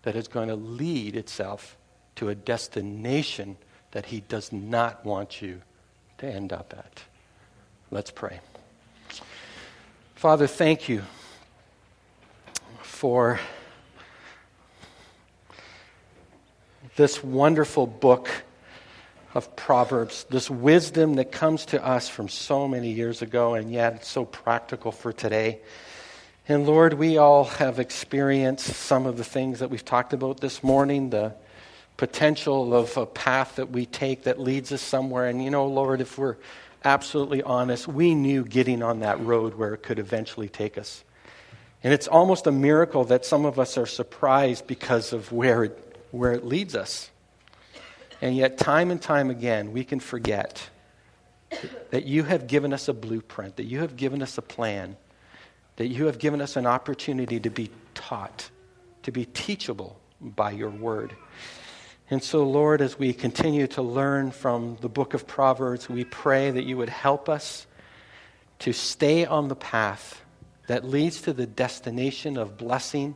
that 0.03 0.15
is 0.15 0.28
going 0.28 0.47
to 0.47 0.55
lead 0.55 1.15
itself 1.15 1.78
to 2.15 2.30
a 2.30 2.36
destination 2.36 3.57
that 3.91 4.05
He 4.07 4.22
does 4.22 4.51
not 4.51 5.05
want 5.05 5.41
you 5.41 5.61
to 6.18 6.26
end 6.26 6.51
up 6.51 6.74
at. 6.76 7.03
Let's 7.91 8.09
pray. 8.09 8.39
Father, 10.15 10.47
thank 10.47 10.89
you 10.89 11.03
for 12.97 13.39
this 16.95 17.23
wonderful 17.23 17.85
book 17.85 18.27
of 19.35 19.55
Proverbs, 19.55 20.25
this 20.31 20.49
wisdom 20.49 21.13
that 21.17 21.31
comes 21.31 21.67
to 21.67 21.85
us 21.85 22.09
from 22.09 22.27
so 22.27 22.67
many 22.67 22.89
years 22.89 23.21
ago, 23.21 23.53
and 23.53 23.71
yet 23.71 23.93
it's 23.93 24.07
so 24.07 24.25
practical 24.25 24.91
for 24.91 25.13
today. 25.13 25.59
And 26.47 26.65
Lord, 26.65 26.95
we 26.95 27.19
all 27.19 27.43
have 27.43 27.77
experienced 27.77 28.65
some 28.65 29.05
of 29.05 29.15
the 29.17 29.23
things 29.23 29.59
that 29.59 29.69
we've 29.69 29.85
talked 29.85 30.13
about 30.13 30.39
this 30.39 30.63
morning, 30.63 31.11
the 31.11 31.35
potential 31.97 32.73
of 32.73 32.97
a 32.97 33.05
path 33.05 33.57
that 33.57 33.69
we 33.69 33.85
take 33.85 34.23
that 34.23 34.39
leads 34.39 34.71
us 34.71 34.81
somewhere. 34.81 35.27
And 35.27 35.43
you 35.43 35.51
know, 35.51 35.67
Lord, 35.67 36.01
if 36.01 36.17
we're 36.17 36.37
absolutely 36.83 37.43
honest, 37.43 37.87
we 37.87 38.15
knew 38.15 38.43
getting 38.43 38.81
on 38.81 39.01
that 39.01 39.23
road 39.23 39.53
where 39.53 39.75
it 39.75 39.83
could 39.83 39.99
eventually 39.99 40.49
take 40.49 40.79
us. 40.79 41.03
And 41.84 41.93
it's 41.93 42.07
almost 42.07 42.47
a 42.47 42.51
miracle 42.51 43.05
that 43.05 43.25
some 43.25 43.45
of 43.45 43.59
us 43.59 43.78
are 43.78 43.86
surprised 43.86 44.67
because 44.67 45.13
of 45.13 45.32
where 45.32 45.65
it, 45.65 45.97
where 46.11 46.34
it 46.34 46.45
leads 46.45 46.75
us. 46.75 47.09
And 48.21 48.36
yet, 48.36 48.57
time 48.57 48.89
and 48.89 49.01
time 49.01 49.30
again, 49.30 49.71
we 49.71 49.84
can 49.84 49.99
forget 49.99 50.69
that 51.91 52.05
you 52.05 52.23
have 52.23 52.47
given 52.47 52.73
us 52.73 52.88
a 52.88 52.93
blueprint, 52.93 53.57
that 53.57 53.65
you 53.65 53.80
have 53.80 53.95
given 53.95 54.21
us 54.21 54.38
a 54.38 54.41
plan, 54.41 54.97
that 55.75 55.88
you 55.88 56.07
have 56.07 56.17
given 56.17 56.41
us 56.41 56.55
an 56.55 56.65
opportunity 56.65 57.39
to 57.39 57.49
be 57.49 57.69
taught, 57.93 58.49
to 59.03 59.11
be 59.11 59.25
teachable 59.25 59.99
by 60.19 60.51
your 60.51 60.71
word. 60.71 61.15
And 62.09 62.23
so, 62.23 62.43
Lord, 62.43 62.82
as 62.82 62.97
we 62.97 63.13
continue 63.13 63.67
to 63.67 63.82
learn 63.82 64.32
from 64.32 64.78
the 64.82 64.89
book 64.89 65.13
of 65.13 65.28
Proverbs, 65.28 65.88
we 65.88 66.05
pray 66.05 66.49
that 66.49 66.63
you 66.63 66.78
would 66.78 66.89
help 66.89 67.30
us 67.30 67.67
to 68.59 68.73
stay 68.73 69.25
on 69.25 69.49
the 69.49 69.55
path 69.55 70.21
that 70.68 70.86
leads 70.86 71.22
to 71.22 71.34
the 71.34 71.47
destination 71.47 72.38
of 72.38 72.57
blessing, 72.57 73.15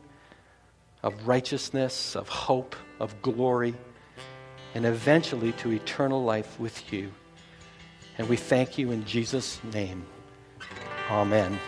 of 1.02 1.26
righteousness, 1.26 2.16
of 2.16 2.28
hope, 2.28 2.74
of 2.98 3.20
glory 3.22 3.74
and 4.74 4.86
eventually 4.86 5.52
to 5.52 5.70
eternal 5.70 6.22
life 6.22 6.58
with 6.58 6.92
you. 6.92 7.12
And 8.18 8.28
we 8.28 8.36
thank 8.36 8.78
you 8.78 8.90
in 8.90 9.04
Jesus' 9.04 9.62
name. 9.72 10.04
Amen. 11.10 11.58